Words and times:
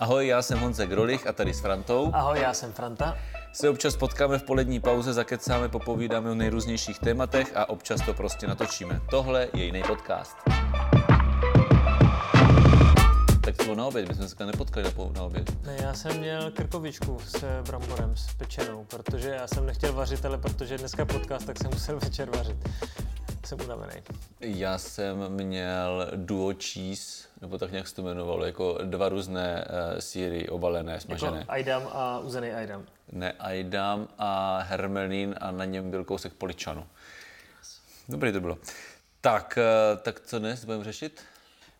Ahoj, 0.00 0.26
já 0.26 0.42
jsem 0.42 0.58
Honze 0.58 0.86
Grolich 0.86 1.26
a 1.26 1.32
tady 1.32 1.54
s 1.54 1.60
Frantou 1.60 2.10
Ahoj, 2.14 2.40
já 2.40 2.54
jsem 2.54 2.72
Franta. 2.72 3.16
se 3.52 3.68
občas 3.70 3.96
potkáme 3.96 4.38
v 4.38 4.42
polední 4.42 4.80
pauze, 4.80 5.12
zakecáme, 5.12 5.68
popovídáme 5.68 6.30
o 6.30 6.34
nejrůznějších 6.34 6.98
tématech 6.98 7.56
a 7.56 7.68
občas 7.68 8.00
to 8.06 8.14
prostě 8.14 8.46
natočíme. 8.46 9.00
Tohle 9.10 9.48
je 9.54 9.64
jiný 9.64 9.82
podcast. 9.86 10.36
Tak 13.44 13.56
to 13.56 13.62
bylo 13.64 13.74
na 13.76 13.86
oběd, 13.86 14.08
my 14.08 14.14
jsme 14.14 14.28
se 14.28 14.46
nepotkali 14.46 14.84
na, 14.84 14.90
po- 14.90 15.12
na 15.16 15.22
oběd. 15.22 15.66
Ne, 15.66 15.76
já 15.82 15.94
jsem 15.94 16.18
měl 16.18 16.50
krkovičku 16.50 17.18
s 17.26 17.44
bramborem, 17.62 18.16
s 18.16 18.34
pečenou, 18.34 18.84
protože 18.84 19.28
já 19.30 19.46
jsem 19.46 19.66
nechtěl 19.66 19.92
vařit, 19.92 20.24
ale 20.26 20.38
protože 20.38 20.78
dneska 20.78 21.04
podcast, 21.04 21.46
tak 21.46 21.58
jsem 21.58 21.70
musel 21.70 21.98
večer 22.04 22.30
vařit. 22.36 22.56
Jsem 23.46 23.60
unavený. 23.60 24.02
Já 24.40 24.78
jsem 24.78 25.28
měl 25.28 26.10
duo 26.16 26.52
cheese, 26.64 27.28
nebo 27.40 27.58
tak 27.58 27.70
nějak 27.72 27.88
se 27.88 27.94
to 27.94 28.02
jmenovalo, 28.02 28.44
jako 28.44 28.78
dva 28.84 29.08
různé 29.08 29.64
uh, 29.64 29.98
síry 29.98 30.48
obalené, 30.48 31.00
smažené. 31.00 31.38
Jako 31.38 31.52
Aidam 31.52 31.82
a 31.92 32.18
uzený 32.18 32.52
Aidam. 32.52 32.86
Ne 33.12 33.32
Aidam 33.32 34.08
a 34.18 34.58
hermelín 34.58 35.34
a 35.40 35.50
na 35.50 35.64
něm 35.64 35.90
byl 35.90 36.04
kousek 36.04 36.32
poličanu. 36.32 36.86
Dobrý 38.08 38.32
to 38.32 38.40
bylo. 38.40 38.58
Tak, 39.20 39.58
eh, 39.58 39.96
tak 39.96 40.20
co 40.20 40.38
dnes 40.38 40.64
budeme 40.64 40.84
řešit? 40.84 41.20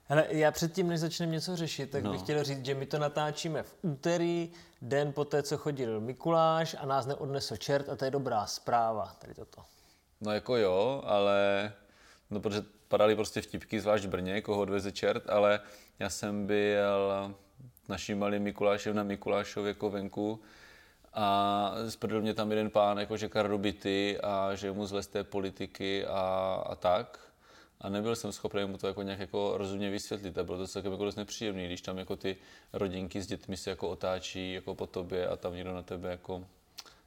Hele, 0.04 0.26
já 0.28 0.50
předtím, 0.50 0.88
než 0.88 1.00
začneme 1.00 1.32
něco 1.32 1.56
řešit, 1.56 1.90
tak 1.90 2.02
no. 2.02 2.12
bych 2.12 2.20
chtěl 2.20 2.44
říct, 2.44 2.64
že 2.64 2.74
my 2.74 2.86
to 2.86 2.98
natáčíme 2.98 3.62
v 3.62 3.74
úterý, 3.82 4.52
den 4.82 5.12
po 5.12 5.24
té, 5.24 5.42
co 5.42 5.58
chodil 5.58 6.00
Mikuláš 6.00 6.76
a 6.78 6.86
nás 6.86 7.06
neodnesl 7.06 7.56
čert 7.56 7.88
a 7.88 7.96
to 7.96 8.04
je 8.04 8.10
dobrá 8.10 8.46
zpráva, 8.46 9.14
tady 9.18 9.34
toto. 9.34 9.62
No 10.20 10.32
jako 10.32 10.56
jo, 10.56 11.02
ale 11.04 11.72
no 12.30 12.40
protože 12.40 12.62
padaly 12.88 13.16
prostě 13.16 13.42
vtipky, 13.42 13.80
zvlášť 13.80 14.04
v 14.04 14.08
Brně, 14.08 14.40
koho 14.40 14.60
odveze 14.60 14.92
čert, 14.92 15.30
ale 15.30 15.60
já 15.98 16.10
jsem 16.10 16.46
byl 16.46 17.34
naším 17.88 18.18
malým 18.18 18.42
Mikulášem 18.42 18.96
na 18.96 19.02
Mikulášově 19.02 19.68
jako 19.68 19.90
venku 19.90 20.40
a 21.12 21.72
sprdl 21.88 22.20
mě 22.20 22.34
tam 22.34 22.50
jeden 22.50 22.70
pán, 22.70 22.98
jako 22.98 23.16
že 23.16 23.28
kardobity 23.28 24.18
a 24.22 24.54
že 24.54 24.72
mu 24.72 24.86
zle 24.86 25.02
z 25.02 25.06
té 25.06 25.24
politiky 25.24 26.06
a, 26.06 26.20
a 26.66 26.74
tak. 26.74 27.18
A 27.80 27.88
nebyl 27.88 28.16
jsem 28.16 28.32
schopný 28.32 28.64
mu 28.64 28.78
to 28.78 28.86
jako 28.86 29.02
nějak 29.02 29.18
jako 29.20 29.52
rozumně 29.56 29.90
vysvětlit 29.90 30.38
a 30.38 30.44
bylo 30.44 30.58
to 30.58 30.66
celkem 30.66 30.92
jako 30.92 31.04
dost 31.04 31.16
nepříjemný, 31.16 31.66
když 31.66 31.80
tam 31.80 31.98
jako 31.98 32.16
ty 32.16 32.36
rodinky 32.72 33.22
s 33.22 33.26
dětmi 33.26 33.56
se 33.56 33.70
jako 33.70 33.88
otáčí 33.88 34.52
jako 34.52 34.74
po 34.74 34.86
tobě 34.86 35.28
a 35.28 35.36
tam 35.36 35.54
někdo 35.54 35.74
na 35.74 35.82
tebe 35.82 36.10
jako 36.10 36.46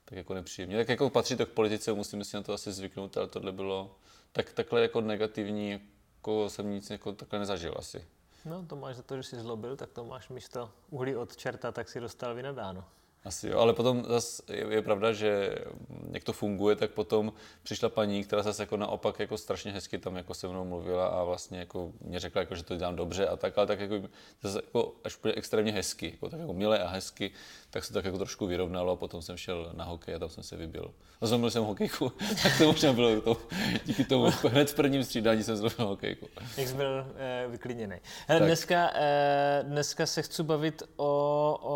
tak 0.06 0.18
jako 0.18 0.34
nepříjemně. 0.34 0.78
Tak 0.78 0.90
jako 0.90 1.09
patří 1.09 1.36
to 1.36 1.46
k 1.46 1.50
politice, 1.50 1.94
musíme 1.94 2.26
si 2.26 2.36
na 2.36 2.44
to 2.44 2.54
asi 2.54 2.72
zvyknout, 2.72 3.18
ale 3.18 3.28
tohle 3.28 3.52
bylo 3.52 3.96
tak, 4.32 4.54
takhle 4.54 4.82
jako 4.82 5.02
negativní, 5.02 5.82
jako 6.16 6.50
jsem 6.50 6.72
nic 6.72 6.90
jako 6.90 7.14
takhle 7.14 7.40
nezažil 7.40 7.76
asi. 7.78 8.08
No, 8.46 8.66
to 8.66 8.76
máš 8.76 8.96
za 8.96 9.02
to, 9.04 9.18
že 9.18 9.24
jsi 9.24 9.40
zlobil, 9.40 9.76
tak 9.76 9.90
to 9.92 10.06
máš 10.06 10.30
místo 10.30 10.72
uhlí 10.90 11.16
od 11.16 11.36
čerta, 11.36 11.72
tak 11.72 11.90
si 11.90 12.00
dostal 12.00 12.36
vynadáno. 12.36 12.86
Asi 13.26 13.48
jo, 13.48 13.60
ale 13.60 13.74
potom 13.74 14.04
zas 14.08 14.42
je, 14.50 14.66
je, 14.70 14.82
pravda, 14.82 15.14
že 15.14 15.56
jak 16.12 16.24
to 16.24 16.34
funguje, 16.34 16.76
tak 16.76 16.92
potom 16.92 17.34
přišla 17.64 17.90
paní, 17.90 18.24
která 18.24 18.44
zase 18.44 18.64
jako 18.64 18.78
naopak 18.78 19.20
jako 19.20 19.38
strašně 19.38 19.72
hezky 19.72 19.98
tam 19.98 20.16
jako 20.16 20.34
se 20.34 20.48
mnou 20.48 20.66
mluvila 20.66 21.08
a 21.08 21.24
vlastně 21.24 21.60
jako 21.60 21.92
mě 22.02 22.20
řekla, 22.20 22.40
jako, 22.40 22.56
že 22.56 22.64
to 22.64 22.78
dělám 22.78 22.96
dobře 22.96 23.28
a 23.28 23.36
tak, 23.36 23.58
ale 23.58 23.68
tak 23.68 23.80
jako, 23.80 23.96
zase 24.42 24.62
jako 24.66 24.94
až 25.04 25.18
úplně 25.18 25.34
extrémně 25.34 25.72
hezky, 25.72 26.06
jako, 26.12 26.30
tak 26.30 26.40
jako 26.40 26.54
milé 26.54 26.80
a 26.80 26.88
hezky, 26.88 27.32
tak 27.70 27.86
se 27.86 27.94
tak 27.94 28.06
jako 28.06 28.18
trošku 28.18 28.48
vyrovnalo 28.48 28.92
a 28.92 28.96
potom 28.96 29.22
jsem 29.22 29.38
šel 29.38 29.72
na 29.74 29.84
hokej 29.84 30.16
a 30.16 30.20
tam 30.20 30.30
jsem 30.30 30.44
se 30.44 30.56
vybil. 30.56 30.94
No 31.22 31.28
zlomil 31.28 31.52
jsem 31.52 31.64
hokejku, 31.64 32.10
tak 32.44 32.58
to 32.58 32.66
možná 32.66 32.94
bylo 32.94 33.22
to, 33.22 33.38
díky 33.86 34.04
tomu 34.04 34.24
hned 34.50 34.70
v 34.70 34.76
prvním 34.76 35.04
střídání 35.04 35.44
jsem 35.44 35.58
zlomil 35.58 35.88
hokejku. 35.88 36.28
Jak 36.58 36.68
jsi 36.68 36.74
byl 36.74 37.08
eh, 37.16 37.46
vyklidněný. 37.48 37.96
Hele, 38.28 38.46
dneska, 38.46 38.92
eh, 38.96 39.64
dneska 39.64 40.06
se 40.06 40.22
chci 40.22 40.44
bavit 40.44 40.84
o, 40.96 41.33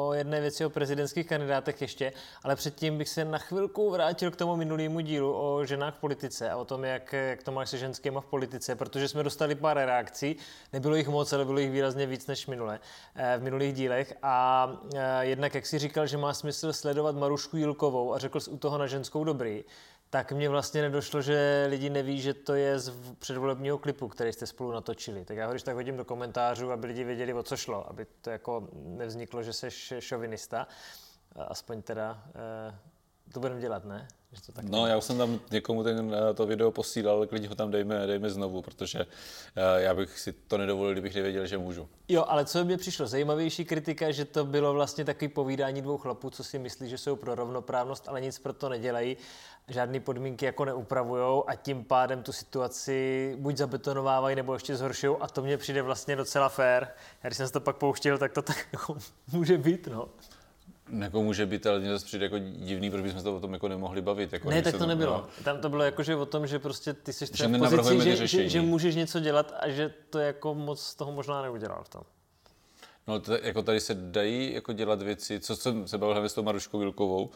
o 0.08 0.13
jedné 0.13 0.41
věci, 0.41 0.66
o 0.66 0.69
prezidentských 0.69 1.27
kandidátech 1.27 1.81
ještě, 1.81 2.13
ale 2.44 2.55
předtím 2.55 2.97
bych 2.97 3.09
se 3.09 3.25
na 3.25 3.38
chvilku 3.38 3.91
vrátil 3.91 4.31
k 4.31 4.36
tomu 4.36 4.55
minulému 4.55 4.99
dílu 4.99 5.33
o 5.33 5.66
ženách 5.66 5.95
v 5.95 5.99
politice 5.99 6.49
a 6.49 6.58
o 6.58 6.66
tom, 6.66 6.83
jak, 6.83 7.14
jak 7.14 7.43
to 7.43 7.52
máš 7.52 7.70
se 7.70 7.77
ženskýma 7.77 8.21
v 8.21 8.26
politice, 8.26 8.76
protože 8.76 9.08
jsme 9.08 9.23
dostali 9.23 9.55
pár 9.55 9.77
reakcí, 9.77 10.36
nebylo 10.73 10.95
jich 10.95 11.08
moc, 11.08 11.33
ale 11.33 11.45
bylo 11.45 11.59
jich 11.59 11.71
výrazně 11.71 12.05
víc 12.05 12.27
než 12.27 12.48
minule, 12.48 12.80
eh, 13.15 13.37
v 13.37 13.43
minulých 13.43 13.73
dílech. 13.73 14.14
A 14.23 14.67
eh, 14.95 15.26
jednak, 15.26 15.55
jak 15.55 15.65
si 15.65 15.80
říkal, 15.80 16.08
že 16.08 16.17
má 16.17 16.33
smysl 16.33 16.73
sledovat 16.73 17.15
Marušku 17.15 17.58
Jilkovou 17.58 18.14
a 18.14 18.17
řekl 18.17 18.39
jsi 18.39 18.49
u 18.49 18.58
toho 18.58 18.77
na 18.77 18.87
ženskou 18.87 19.23
dobrý, 19.23 19.64
tak 20.10 20.32
mně 20.32 20.50
vlastně 20.50 20.82
nedošlo, 20.82 21.22
že 21.22 21.68
lidi 21.70 21.90
neví, 21.90 22.22
že 22.22 22.34
to 22.34 22.56
je 22.56 22.80
z 22.80 22.94
předvolebního 23.20 23.78
klipu, 23.78 24.08
který 24.08 24.34
jste 24.34 24.48
spolu 24.48 24.72
natočili. 24.72 25.26
Tak 25.26 25.38
já 25.38 25.45
ho 25.45 25.52
když 25.52 25.64
tak 25.64 25.76
hodím 25.76 25.98
do 25.98 26.06
komentářů, 26.06 26.72
aby 26.72 26.88
lidi 26.88 27.04
věděli, 27.04 27.34
o 27.34 27.44
co 27.44 27.58
šlo, 27.58 27.90
aby 27.90 28.06
to 28.22 28.30
jako 28.30 28.68
nevzniklo, 28.73 29.44
že 29.44 29.54
jsi 29.54 29.70
šovinista. 30.00 30.68
Aspoň 31.36 31.82
teda 31.82 32.23
eh, 32.70 32.76
to 33.34 33.40
budeme 33.40 33.62
dělat, 33.62 33.86
ne? 33.86 34.08
Že 34.32 34.42
to 34.42 34.52
tak 34.52 34.65
No, 34.65 34.88
já 34.88 34.98
už 34.98 35.04
jsem 35.04 35.17
tam 35.17 35.39
někomu 35.52 35.83
ten, 35.83 36.15
eh, 36.30 36.33
to 36.33 36.45
video 36.45 36.71
posílal, 36.71 37.27
klidně 37.27 37.48
ho 37.48 37.55
tam 37.55 37.71
dejme, 37.71 38.08
dejme 38.08 38.30
znovu, 38.30 38.61
protože 38.61 38.99
eh, 38.99 39.82
já 39.82 39.93
bych 39.93 40.20
si 40.20 40.32
to 40.32 40.58
nedovolil, 40.58 40.92
kdybych 40.92 41.15
nevěděl, 41.15 41.48
že 41.48 41.58
můžu. 41.58 41.89
Jo, 42.08 42.26
ale 42.27 42.45
co 42.45 42.65
mě 42.65 42.77
přišlo, 42.77 43.08
zajímavější 43.08 43.65
kritika, 43.65 44.11
že 44.11 44.26
to 44.26 44.45
bylo 44.45 44.73
vlastně 44.73 45.05
takový 45.05 45.27
povídání 45.27 45.82
dvou 45.82 45.98
chlapů, 45.98 46.30
co 46.30 46.43
si 46.43 46.60
myslí, 46.60 46.89
že 46.89 46.98
jsou 46.98 47.15
pro 47.15 47.36
rovnoprávnost, 47.36 48.08
ale 48.08 48.21
nic 48.21 48.39
pro 48.39 48.54
to 48.54 48.70
nedělají, 48.70 49.17
žádné 49.67 49.99
podmínky 49.99 50.45
jako 50.45 50.65
neupravujou 50.65 51.49
a 51.49 51.55
tím 51.55 51.83
pádem 51.83 52.23
tu 52.23 52.32
situaci 52.32 53.36
buď 53.39 53.58
zabetonovávají 53.58 54.36
nebo 54.36 54.54
ještě 54.54 54.76
zhoršují 54.76 55.17
a 55.20 55.27
to 55.27 55.42
mně 55.42 55.58
přijde 55.58 55.82
vlastně 55.82 56.15
docela 56.15 56.49
fér. 56.49 56.88
Já 57.23 57.30
když 57.30 57.38
jsem 57.38 57.48
se 57.48 57.54
to 57.54 57.61
pak 57.61 57.77
pouštěl, 57.77 58.17
tak 58.17 58.33
to 58.33 58.42
tak 58.42 58.67
jako 58.73 58.98
může 59.32 59.58
být, 59.58 59.88
no. 59.88 60.09
Jako 60.89 61.23
může 61.23 61.45
být, 61.45 61.67
ale 61.67 61.80
mě 61.80 61.89
zase 61.89 62.05
přijde 62.05 62.25
jako 62.25 62.39
divný, 62.39 62.92
proč 62.92 63.03
bychom 63.03 63.21
se 63.21 63.30
o 63.30 63.39
tom 63.39 63.53
jako 63.53 63.67
nemohli 63.67 64.02
bavit. 64.02 64.33
Jako 64.33 64.49
Ne, 64.49 64.61
tak 64.61 64.73
se 64.73 64.80
to 64.80 64.86
nebylo. 64.86 65.27
Tam 65.43 65.58
to 65.58 65.70
bylo 65.70 65.83
jako, 65.83 66.03
že 66.03 66.15
o 66.15 66.25
tom, 66.25 66.48
že 66.48 66.59
prostě 66.59 66.93
ty 66.93 67.14
jsi 67.14 67.27
třeba 67.27 67.48
v 67.49 67.52
nenavrhujeme 67.52 68.03
pozici, 68.03 68.17
že, 68.17 68.27
že, 68.27 68.49
že, 68.49 68.61
můžeš 68.61 68.95
něco 68.95 69.20
dělat 69.20 69.53
a 69.59 69.70
že 69.70 69.93
to 70.09 70.20
jako 70.20 70.55
moc 70.55 70.95
toho 70.95 71.11
možná 71.11 71.42
neudělal 71.42 71.83
v 71.83 71.89
tom. 71.89 72.02
No, 73.08 73.20
to, 73.20 73.38
jako 73.42 73.62
tady 73.62 73.80
se 73.80 73.94
dají 73.95 74.54
jako 74.54 74.73
dělat 74.73 75.02
věci, 75.02 75.40
co 75.40 75.56
jsem 75.56 75.88
se 75.88 75.98
bavil 75.98 76.14
hlavně 76.14 76.30
s 76.30 76.34
tou 76.34 76.44
Maruškou 76.44 76.80
Vilkovou, 76.80 77.30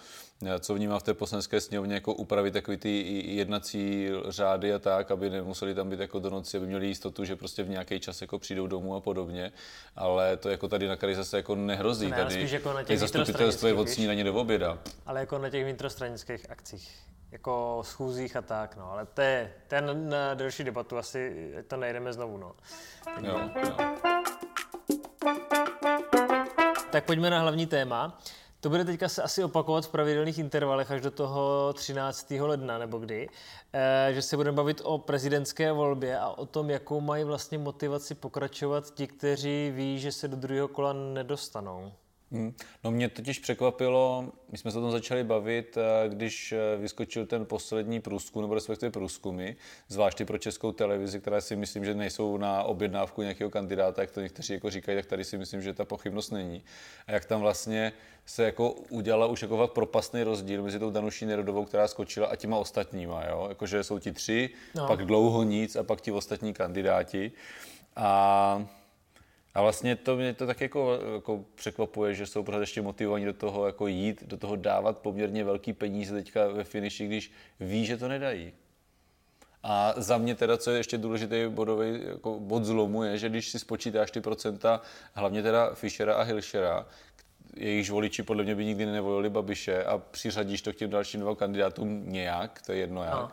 eh, 0.45 0.59
co 0.59 0.73
vnímá 0.73 0.99
v 0.99 1.03
té 1.03 1.13
poslanecké 1.13 1.61
sněmovně, 1.61 1.93
jako 1.93 2.13
upravit 2.13 2.51
takový 2.51 2.77
ty 2.77 3.23
jednací 3.35 4.09
řády 4.27 4.73
a 4.73 4.79
tak, 4.79 5.11
aby 5.11 5.29
nemuseli 5.29 5.75
tam 5.75 5.89
být 5.89 5.99
jako 5.99 6.19
do 6.19 6.29
noci, 6.29 6.57
aby 6.57 6.65
měli 6.65 6.87
jistotu, 6.87 7.25
že 7.25 7.35
prostě 7.35 7.63
v 7.63 7.69
nějaký 7.69 7.99
čas 7.99 8.21
jako 8.21 8.39
přijdou 8.39 8.67
domů 8.67 8.95
a 8.95 9.01
podobně. 9.01 9.51
Ale 9.95 10.37
to 10.37 10.49
jako 10.49 10.67
tady 10.67 10.87
na 10.87 10.95
Kary 10.95 11.15
zase 11.15 11.37
jako 11.37 11.55
nehrozí. 11.55 12.09
Ne, 12.09 12.17
tady 12.17 12.33
spíš 12.33 12.51
jako 12.51 12.73
na 12.73 12.83
těch 12.83 12.99
zastupitelstvo 12.99 13.67
je 13.67 13.73
od 13.73 13.89
snídaně 13.89 14.23
do 14.23 14.33
oběda. 14.33 14.79
Ale 15.05 15.19
jako 15.19 15.37
na 15.37 15.49
těch 15.49 15.63
vnitrostranických 15.63 16.49
akcích, 16.49 16.91
jako 17.31 17.81
schůzích 17.85 18.35
a 18.35 18.41
tak, 18.41 18.75
no. 18.77 18.91
Ale 18.91 19.05
to 19.05 19.21
je, 19.21 19.53
to 19.67 19.75
je 19.75 19.81
na, 19.81 19.93
na 19.93 20.33
delší 20.33 20.63
debatu, 20.63 20.97
asi 20.97 21.53
to 21.67 21.77
nejdeme 21.77 22.13
znovu, 22.13 22.37
no. 22.37 22.55
Jo, 23.21 23.39
jo. 23.63 24.30
Tak 26.91 27.05
pojďme 27.05 27.29
na 27.29 27.39
hlavní 27.39 27.65
téma. 27.65 28.19
To 28.59 28.69
bude 28.69 28.85
teďka 28.85 29.09
se 29.09 29.23
asi 29.23 29.43
opakovat 29.43 29.85
v 29.85 29.89
pravidelných 29.89 30.39
intervalech 30.39 30.91
až 30.91 31.01
do 31.01 31.11
toho 31.11 31.73
13. 31.73 32.31
ledna, 32.31 32.77
nebo 32.77 32.97
kdy, 32.97 33.29
eh, 33.73 34.13
že 34.13 34.21
se 34.21 34.37
budeme 34.37 34.55
bavit 34.55 34.81
o 34.83 34.97
prezidentské 34.97 35.71
volbě 35.71 36.19
a 36.19 36.29
o 36.29 36.45
tom, 36.45 36.69
jakou 36.69 37.01
mají 37.01 37.23
vlastně 37.23 37.57
motivaci 37.57 38.15
pokračovat 38.15 38.93
ti, 38.93 39.07
kteří 39.07 39.71
ví, 39.75 39.99
že 39.99 40.11
se 40.11 40.27
do 40.27 40.37
druhého 40.37 40.67
kola 40.67 40.93
nedostanou. 40.93 41.91
Hmm. 42.31 42.53
No 42.83 42.91
mě 42.91 43.09
totiž 43.09 43.39
překvapilo, 43.39 44.25
my 44.51 44.57
jsme 44.57 44.71
se 44.71 44.77
o 44.77 44.81
tom 44.81 44.91
začali 44.91 45.23
bavit, 45.23 45.77
eh, 45.77 46.09
když 46.09 46.51
eh, 46.51 46.77
vyskočil 46.77 47.25
ten 47.25 47.45
poslední 47.45 47.99
průzkum, 47.99 48.41
nebo 48.41 48.53
respektive 48.53 48.91
průzkumy, 48.91 49.55
zvláště 49.87 50.25
pro 50.25 50.37
českou 50.37 50.71
televizi, 50.71 51.19
které 51.19 51.41
si 51.41 51.55
myslím, 51.55 51.85
že 51.85 51.93
nejsou 51.93 52.37
na 52.37 52.63
objednávku 52.63 53.21
nějakého 53.21 53.49
kandidáta, 53.49 54.01
jak 54.01 54.11
to 54.11 54.21
někteří 54.21 54.53
jako 54.53 54.69
říkají, 54.69 54.97
tak 54.97 55.05
tady 55.05 55.23
si 55.23 55.37
myslím, 55.37 55.61
že 55.61 55.73
ta 55.73 55.85
pochybnost 55.85 56.31
není. 56.31 56.63
A 57.07 57.11
jak 57.11 57.25
tam 57.25 57.41
vlastně 57.41 57.93
se 58.25 58.43
jako 58.43 58.71
udělala 58.71 59.25
už 59.25 59.41
jako 59.41 59.57
fakt 59.57 59.71
propastný 59.71 60.23
rozdíl 60.23 60.63
mezi 60.63 60.79
tou 60.79 60.89
Danuší 60.89 61.25
Nerodovou, 61.25 61.65
která 61.65 61.87
skočila 61.87 62.27
a 62.27 62.35
těma 62.35 62.57
ostatníma, 62.57 63.25
jo? 63.25 63.45
Jakože 63.49 63.83
jsou 63.83 63.99
ti 63.99 64.11
tři. 64.11 64.49
No. 64.75 64.87
pak 64.87 65.05
dlouho 65.05 65.43
nic 65.43 65.75
a 65.75 65.83
pak 65.83 66.01
ti 66.01 66.11
ostatní 66.11 66.53
kandidáti. 66.53 67.31
A 67.95 68.67
a 69.53 69.61
vlastně 69.61 69.95
to 69.95 70.15
mě 70.15 70.33
to 70.33 70.47
tak 70.47 70.61
jako, 70.61 70.99
jako 71.13 71.45
překvapuje, 71.55 72.13
že 72.13 72.25
jsou 72.25 72.43
pořád 72.43 72.59
ještě 72.59 72.81
motivovaní 72.81 73.25
do 73.25 73.33
toho 73.33 73.65
jako 73.65 73.87
jít, 73.87 74.23
do 74.23 74.37
toho 74.37 74.55
dávat 74.55 74.97
poměrně 74.97 75.43
velký 75.43 75.73
peníze 75.73 76.13
teďka 76.13 76.47
ve 76.47 76.63
finiši, 76.63 77.07
když 77.07 77.31
ví, 77.59 77.85
že 77.85 77.97
to 77.97 78.07
nedají. 78.07 78.53
A 79.63 79.93
za 79.97 80.17
mě 80.17 80.35
teda, 80.35 80.57
co 80.57 80.71
je 80.71 80.77
ještě 80.77 80.97
důležitý 80.97 81.43
bodový 81.49 81.99
jako 82.05 82.39
bod 82.39 82.65
zlomu, 82.65 83.03
je, 83.03 83.17
že 83.17 83.29
když 83.29 83.49
si 83.49 83.59
spočítáš 83.59 84.11
ty 84.11 84.21
procenta, 84.21 84.81
hlavně 85.13 85.43
teda 85.43 85.73
Fischera 85.73 86.15
a 86.15 86.21
Hilšera, 86.21 86.87
jejichž 87.55 87.89
voliči 87.89 88.23
podle 88.23 88.43
mě 88.43 88.55
by 88.55 88.65
nikdy 88.65 88.85
nevolili 88.85 89.29
Babiše 89.29 89.83
a 89.83 89.97
přiřadíš 89.97 90.61
to 90.61 90.73
k 90.73 90.75
těm 90.75 90.89
dalším 90.89 91.19
dvou 91.21 91.35
kandidátům 91.35 92.03
nějak, 92.11 92.61
to 92.65 92.71
je 92.71 92.77
jedno 92.77 93.03
jak. 93.03 93.13
No. 93.13 93.31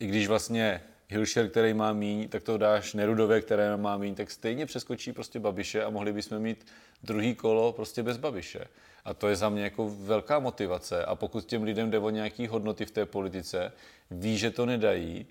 I 0.00 0.06
když 0.06 0.28
vlastně 0.28 0.82
Hilšer, 1.12 1.48
který 1.48 1.74
má 1.74 1.92
míň, 1.92 2.28
tak 2.28 2.42
to 2.42 2.58
dáš 2.58 2.94
Nerudově, 2.94 3.40
které 3.40 3.76
má 3.76 3.96
míň, 3.96 4.14
tak 4.14 4.30
stejně 4.30 4.66
přeskočí 4.66 5.12
prostě 5.12 5.40
Babiše 5.40 5.84
a 5.84 5.90
mohli 5.90 6.12
bychom 6.12 6.38
mít 6.38 6.66
druhý 7.02 7.34
kolo 7.34 7.72
prostě 7.72 8.02
bez 8.02 8.16
Babiše. 8.16 8.64
A 9.04 9.14
to 9.14 9.28
je 9.28 9.36
za 9.36 9.48
mě 9.48 9.62
jako 9.62 9.90
velká 9.98 10.38
motivace. 10.38 11.04
A 11.04 11.14
pokud 11.14 11.44
těm 11.44 11.62
lidem 11.62 11.90
jde 11.90 11.98
o 11.98 12.10
nějaké 12.10 12.48
hodnoty 12.48 12.84
v 12.86 12.90
té 12.90 13.06
politice, 13.06 13.72
ví, 14.10 14.38
že 14.38 14.50
to 14.50 14.66
nedají, 14.66 15.26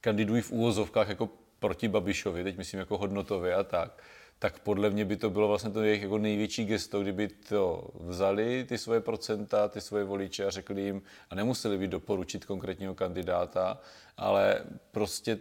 kandidují 0.00 0.42
v 0.42 0.52
úvozovkách 0.52 1.08
jako 1.08 1.28
proti 1.58 1.88
Babišovi, 1.88 2.44
teď 2.44 2.56
myslím 2.56 2.80
jako 2.80 2.98
hodnotově 2.98 3.54
a 3.54 3.62
tak, 3.62 4.02
tak 4.38 4.58
podle 4.58 4.90
mě 4.90 5.04
by 5.04 5.16
to 5.16 5.30
bylo 5.30 5.48
vlastně 5.48 5.70
to 5.70 5.82
jejich 5.82 6.02
jako 6.02 6.18
největší 6.18 6.64
gesto, 6.64 7.02
kdyby 7.02 7.28
to 7.28 7.88
vzali, 8.00 8.64
ty 8.68 8.78
svoje 8.78 9.00
procenta, 9.00 9.68
ty 9.68 9.80
svoje 9.80 10.04
voliče 10.04 10.44
a 10.44 10.50
řekli 10.50 10.82
jim, 10.82 11.02
a 11.30 11.34
nemuseli 11.34 11.78
by 11.78 11.88
doporučit 11.88 12.44
konkrétního 12.44 12.94
kandidáta, 12.94 13.80
ale 14.16 14.64
prostě 14.90 15.38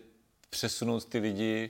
přesunout 0.50 1.06
ty 1.06 1.20
lidi 1.20 1.70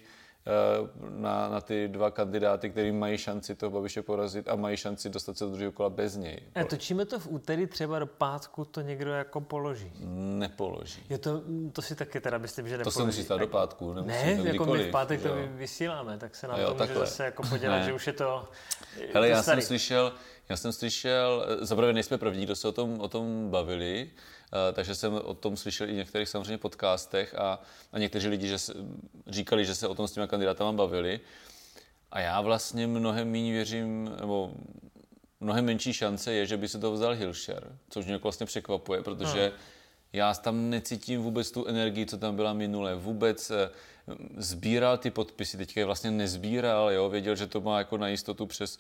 na, 1.10 1.50
na 1.50 1.62
ty 1.62 1.88
dva 1.88 2.12
kandidáty, 2.12 2.70
kteří 2.70 2.92
mají 2.92 3.18
šanci 3.18 3.56
toho 3.56 3.70
Babiše 3.70 4.02
porazit 4.02 4.48
a 4.48 4.56
mají 4.56 4.78
šanci 4.78 5.10
dostat 5.10 5.38
se 5.38 5.46
do 5.46 5.52
druhého 5.52 5.72
kola 5.72 5.90
bez 5.90 6.16
něj. 6.16 6.40
A 6.56 6.64
točíme 6.64 7.06
to 7.06 7.20
v 7.20 7.28
úterý, 7.28 7.68
třeba 7.68 8.00
do 8.00 8.08
pátku 8.08 8.66
to 8.66 8.82
někdo 8.82 9.12
jako 9.12 9.42
položí. 9.42 9.92
Nepoloží. 10.38 11.04
Je 11.10 11.18
to, 11.18 11.42
to 11.72 11.82
si 11.82 11.96
taky 11.96 12.22
teda 12.22 12.38
myslím, 12.38 12.68
že 12.68 12.78
nepoloží. 12.78 12.98
To 12.98 13.00
se 13.00 13.06
musí 13.06 13.24
stát 13.24 13.38
do 13.38 13.48
pátku. 13.48 13.94
Ne, 13.94 14.40
jako 14.44 14.66
my 14.66 14.84
v 14.84 14.92
pátek 14.92 15.22
to 15.22 15.30
vysíláme, 15.48 16.18
tak 16.18 16.36
se 16.36 16.48
na 16.48 16.58
jo, 16.58 16.74
to 16.74 16.84
může 16.84 16.94
zase 17.00 17.26
jako 17.26 17.44
podělat, 17.50 17.84
že 17.84 17.94
už 17.94 18.08
je 18.08 18.14
to 18.14 18.50
Hele, 19.14 19.30
já 19.30 19.42
starý. 19.44 19.62
jsem 19.62 19.68
slyšel, 19.68 20.14
já 20.50 20.58
jsem 20.58 20.74
slyšel, 20.74 21.46
zaprvé 21.62 21.94
nejsme 21.94 22.18
první, 22.18 22.46
kdo 22.46 22.56
se 22.56 22.68
o 22.68 22.72
tom, 22.72 23.02
o 23.02 23.08
tom 23.08 23.50
bavili, 23.50 24.10
Eh, 24.12 24.35
takže 24.74 24.96
jsem 24.96 25.14
o 25.14 25.34
tom 25.34 25.58
slyšel 25.58 25.90
i 25.90 25.94
v 25.94 25.96
některých 25.96 26.30
samozřejmě 26.30 26.58
podcastech 26.58 27.36
a, 27.36 27.62
a 27.92 28.00
někteří 28.00 28.28
lidi 28.28 28.48
že 28.48 28.60
se, 28.60 28.74
říkali, 29.28 29.66
že 29.66 29.76
se 29.76 29.88
o 29.88 29.96
tom 29.96 30.08
s 30.08 30.12
těma 30.12 30.28
kandidátama 30.28 30.72
bavili. 30.72 31.20
A 32.12 32.20
já 32.20 32.42
vlastně 32.42 32.88
mnohem 32.88 33.32
méně 33.32 33.52
věřím, 33.52 34.12
nebo 34.20 34.54
mnohem 35.40 35.66
menší 35.66 35.94
šance 35.94 36.34
je, 36.34 36.46
že 36.46 36.58
by 36.58 36.68
se 36.68 36.80
to 36.80 36.92
vzal 36.92 37.14
Hilšer, 37.14 37.78
což 37.90 38.06
mě 38.06 38.14
jako 38.14 38.24
vlastně 38.24 38.46
překvapuje, 38.46 39.02
protože 39.02 39.42
hmm. 39.42 39.60
já 40.14 40.34
tam 40.34 40.70
necítím 40.70 41.22
vůbec 41.22 41.52
tu 41.52 41.66
energii, 41.66 42.06
co 42.06 42.18
tam 42.18 42.36
byla 42.36 42.54
minule. 42.54 42.96
Vůbec 42.96 43.52
eh, 43.52 43.70
sbíral 44.38 44.98
ty 44.98 45.12
podpisy, 45.12 45.58
teďka 45.58 45.80
je 45.82 45.86
vlastně 45.86 46.12
nezbíral, 46.12 46.92
jo? 46.92 47.10
věděl, 47.10 47.36
že 47.36 47.48
to 47.48 47.62
má 47.62 47.78
jako 47.78 47.98
na 47.98 48.08
jistotu 48.08 48.46
přes, 48.46 48.78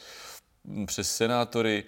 přes 0.85 1.15
senátory, 1.15 1.83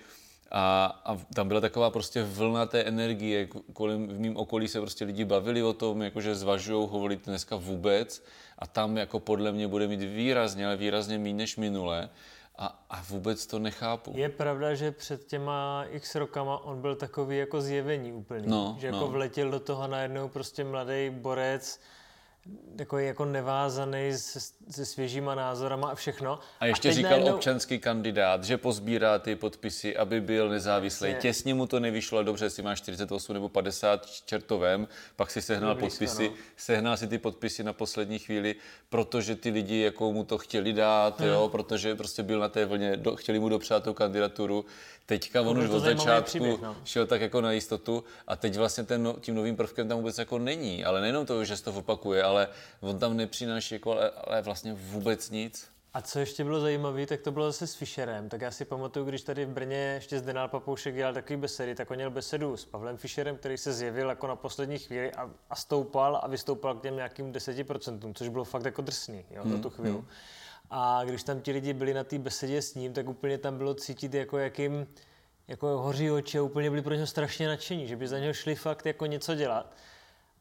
a, 0.51 0.85
a 1.05 1.17
tam 1.33 1.47
byla 1.47 1.61
taková 1.61 1.89
prostě 1.89 2.23
vlna 2.23 2.65
té 2.65 2.81
energie, 2.81 3.47
kolem, 3.73 4.07
v 4.07 4.19
mém 4.19 4.37
okolí 4.37 4.67
se 4.67 4.79
prostě 4.79 5.05
lidi 5.05 5.25
bavili 5.25 5.63
o 5.63 5.73
tom, 5.73 6.01
jakože 6.01 6.35
zvažují 6.35 6.87
ho 6.89 6.99
volit 6.99 7.25
dneska 7.25 7.55
vůbec 7.55 8.23
a 8.59 8.67
tam 8.67 8.97
jako 8.97 9.19
podle 9.19 9.51
mě 9.51 9.67
bude 9.67 9.87
mít 9.87 10.01
výrazně, 10.01 10.65
ale 10.65 10.77
výrazně 10.77 11.17
méně 11.19 11.33
než 11.33 11.57
minule 11.57 12.09
a, 12.57 12.85
a 12.89 13.01
vůbec 13.09 13.47
to 13.47 13.59
nechápu. 13.59 14.13
Je 14.15 14.29
pravda, 14.29 14.75
že 14.75 14.91
před 14.91 15.25
těma 15.25 15.85
x 15.89 16.15
rokama 16.15 16.57
on 16.57 16.81
byl 16.81 16.95
takový 16.95 17.37
jako 17.37 17.61
zjevení 17.61 18.13
úplný, 18.13 18.47
no, 18.47 18.75
že 18.79 18.87
jako 18.87 18.99
no. 18.99 19.07
vletěl 19.07 19.51
do 19.51 19.59
toho 19.59 19.87
najednou 19.87 20.27
prostě 20.27 20.63
mladý 20.63 21.09
borec, 21.09 21.79
takový 22.77 23.05
jako 23.05 23.25
nevázaný 23.25 24.13
se, 24.13 24.39
se 24.69 24.85
svěžíma 24.85 25.35
názorama 25.35 25.89
a 25.89 25.95
všechno. 25.95 26.39
A 26.59 26.65
ještě 26.65 26.89
a 26.89 26.91
říkal 26.91 27.11
najednou... 27.11 27.35
občanský 27.35 27.79
kandidát, 27.79 28.43
že 28.43 28.57
pozbírá 28.57 29.19
ty 29.19 29.35
podpisy, 29.35 29.97
aby 29.97 30.21
byl 30.21 30.49
nezávislý. 30.49 31.09
Jasně. 31.09 31.21
Těsně 31.21 31.53
mu 31.53 31.67
to 31.67 31.79
nevyšlo, 31.79 32.23
dobře, 32.23 32.49
si 32.49 32.61
máš 32.61 32.81
48 32.81 33.33
nebo 33.33 33.49
50 33.49 34.05
čertovém, 34.25 34.87
pak 35.15 35.31
si 35.31 35.41
sehnal 35.41 35.75
blízko, 35.75 35.89
podpisy, 35.89 36.29
no. 36.29 36.35
sehnal 36.57 36.97
si 36.97 37.07
ty 37.07 37.17
podpisy 37.17 37.63
na 37.63 37.73
poslední 37.73 38.19
chvíli, 38.19 38.55
protože 38.89 39.35
ty 39.35 39.49
lidi 39.49 39.79
jako 39.79 40.13
mu 40.13 40.23
to 40.23 40.37
chtěli 40.37 40.73
dát, 40.73 41.19
hmm. 41.19 41.29
jo, 41.29 41.49
protože 41.51 41.95
prostě 41.95 42.23
byl 42.23 42.39
na 42.39 42.49
té 42.49 42.65
vlně, 42.65 42.97
do, 42.97 43.15
chtěli 43.15 43.39
mu 43.39 43.49
dopřát 43.49 43.83
tu 43.83 43.93
kandidaturu. 43.93 44.65
Teďka 45.05 45.41
on 45.41 45.57
už 45.57 45.69
od 45.69 45.79
začátku 45.79 46.25
příběh, 46.25 46.61
no. 46.61 46.75
šel 46.83 47.05
tak 47.05 47.21
jako 47.21 47.41
na 47.41 47.51
jistotu 47.51 48.03
a 48.27 48.35
teď 48.35 48.57
vlastně 48.57 48.83
ten, 48.83 49.03
no, 49.03 49.15
tím 49.19 49.35
novým 49.35 49.55
prvkem 49.55 49.87
tam 49.87 49.97
vůbec 49.97 50.17
jako 50.17 50.39
není. 50.39 50.85
Ale 50.85 51.01
nejenom 51.01 51.25
to, 51.25 51.45
že 51.45 51.57
se 51.57 51.63
to 51.63 51.71
opakuje, 51.71 52.23
ale 52.23 52.36
on 52.79 52.99
tam 52.99 53.17
nepřináší 53.17 53.75
jako, 53.75 53.91
ale, 53.91 54.09
ale 54.09 54.41
vlastně 54.41 54.73
vůbec 54.73 55.29
nic. 55.29 55.69
A 55.93 56.01
co 56.01 56.19
ještě 56.19 56.43
bylo 56.43 56.59
zajímavé, 56.59 57.05
tak 57.05 57.21
to 57.21 57.31
bylo 57.31 57.45
zase 57.45 57.67
s 57.67 57.75
Fischerem. 57.75 58.29
Tak 58.29 58.41
já 58.41 58.51
si 58.51 58.65
pamatuju, 58.65 59.05
když 59.05 59.21
tady 59.21 59.45
v 59.45 59.49
Brně 59.49 59.75
ještě 59.75 60.19
Zdenal 60.19 60.47
Papoušek 60.47 60.95
dělal 60.95 61.13
takový 61.13 61.37
besedy, 61.37 61.75
tak 61.75 61.91
on 61.91 61.97
měl 61.97 62.11
besedu 62.11 62.57
s 62.57 62.65
Pavlem 62.65 62.97
Fischerem, 62.97 63.37
který 63.37 63.57
se 63.57 63.73
zjevil 63.73 64.09
jako 64.09 64.27
na 64.27 64.35
poslední 64.35 64.79
chvíli 64.79 65.13
a, 65.13 65.29
a 65.49 65.55
stoupal 65.55 66.19
a 66.23 66.27
vystoupal 66.27 66.75
k 66.75 66.81
těm 66.81 66.95
nějakým 66.95 67.33
10%, 67.33 68.13
což 68.13 68.29
bylo 68.29 68.43
fakt 68.43 68.65
jako 68.65 68.81
drsný 68.81 69.25
jo, 69.31 69.43
hmm, 69.43 69.51
za 69.51 69.57
tu 69.57 69.69
chvíli. 69.69 69.91
Hmm. 69.91 70.07
A 70.69 71.03
když 71.03 71.23
tam 71.23 71.41
ti 71.41 71.51
lidi 71.51 71.73
byli 71.73 71.93
na 71.93 72.03
té 72.03 72.19
besedě 72.19 72.61
s 72.61 72.75
ním, 72.75 72.93
tak 72.93 73.09
úplně 73.09 73.37
tam 73.37 73.57
bylo 73.57 73.73
cítit, 73.73 74.13
jako 74.13 74.37
jakým 74.37 74.87
jako 75.47 75.67
hoří 75.67 76.11
oči 76.11 76.37
a 76.37 76.41
úplně 76.41 76.69
byli 76.69 76.81
pro 76.81 76.93
něho 76.93 77.07
strašně 77.07 77.47
nadšení, 77.47 77.87
že 77.87 77.95
by 77.95 78.07
za 78.07 78.19
něho 78.19 78.33
šli 78.33 78.55
fakt 78.55 78.85
jako 78.85 79.05
něco 79.05 79.35
dělat. 79.35 79.73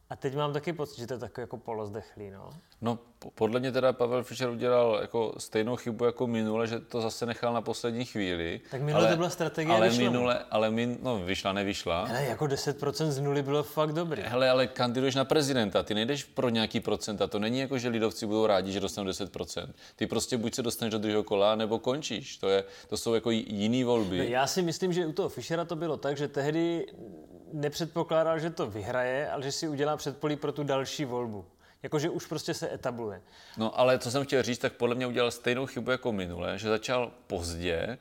A 0.09 0.15
teď 0.15 0.35
mám 0.35 0.53
taky 0.53 0.73
pocit, 0.73 0.97
že 1.01 1.07
to 1.07 1.13
je 1.13 1.19
takový 1.19 1.43
jako 1.43 1.57
polozdechlý, 1.57 2.29
no. 2.29 2.49
No, 2.81 2.99
podle 3.35 3.59
mě 3.59 3.71
teda 3.71 3.93
Pavel 3.93 4.23
Fischer 4.23 4.49
udělal 4.49 4.97
jako 5.01 5.33
stejnou 5.37 5.75
chybu 5.75 6.05
jako 6.05 6.27
minule, 6.27 6.67
že 6.67 6.79
to 6.79 7.01
zase 7.01 7.25
nechal 7.25 7.53
na 7.53 7.61
poslední 7.61 8.05
chvíli. 8.05 8.61
Tak 8.71 8.81
minule 8.81 9.03
ale, 9.03 9.11
to 9.11 9.17
byla 9.17 9.29
strategie 9.29 9.75
Ale 9.75 9.89
vyšla. 9.89 10.03
minule, 10.03 10.45
ale 10.51 10.71
min, 10.71 10.97
no 11.03 11.19
vyšla, 11.19 11.53
nevyšla. 11.53 11.99
Ale 12.09 12.25
jako 12.25 12.45
10% 12.45 13.05
z 13.09 13.19
nuly 13.19 13.43
bylo 13.43 13.63
fakt 13.63 13.93
dobrý. 13.93 14.21
Hele, 14.25 14.49
ale 14.49 14.67
kandiduješ 14.67 15.15
na 15.15 15.25
prezidenta, 15.25 15.83
ty 15.83 15.93
nejdeš 15.93 16.23
pro 16.23 16.49
nějaký 16.49 16.79
procenta, 16.79 17.27
to 17.27 17.39
není 17.39 17.59
jako, 17.59 17.77
že 17.77 17.89
lidovci 17.89 18.25
budou 18.25 18.45
rádi, 18.47 18.71
že 18.71 18.79
dostanou 18.79 19.09
10%. 19.09 19.69
Ty 19.95 20.07
prostě 20.07 20.37
buď 20.37 20.55
se 20.55 20.61
dostaneš 20.61 20.91
do 20.91 20.99
druhého 20.99 21.23
kola, 21.23 21.55
nebo 21.55 21.79
končíš. 21.79 22.37
To, 22.37 22.49
je, 22.49 22.63
to 22.87 22.97
jsou 22.97 23.13
jako 23.13 23.31
jiný 23.31 23.83
volby. 23.83 24.17
No, 24.17 24.23
já 24.23 24.47
si 24.47 24.61
myslím, 24.61 24.93
že 24.93 25.05
u 25.05 25.11
toho 25.13 25.29
Fischera 25.29 25.65
to 25.65 25.75
bylo 25.75 25.97
tak, 25.97 26.17
že 26.17 26.27
tehdy 26.27 26.85
nepředpokládal, 27.53 28.39
že 28.39 28.49
to 28.49 28.67
vyhraje, 28.67 29.29
ale 29.29 29.43
že 29.43 29.51
si 29.51 29.67
udělá 29.67 29.97
předpolí 29.97 30.35
pro 30.35 30.51
tu 30.51 30.63
další 30.63 31.05
volbu. 31.05 31.45
Jakože 31.83 32.09
už 32.09 32.25
prostě 32.25 32.53
se 32.53 32.73
etabluje. 32.73 33.21
No 33.57 33.79
ale 33.79 33.99
co 33.99 34.11
jsem 34.11 34.25
chtěl 34.25 34.43
říct, 34.43 34.59
tak 34.59 34.73
podle 34.73 34.95
mě 34.95 35.07
udělal 35.07 35.31
stejnou 35.31 35.65
chybu 35.65 35.91
jako 35.91 36.11
minule, 36.11 36.57
že 36.57 36.69
začal 36.69 37.11
pozdě, 37.27 37.97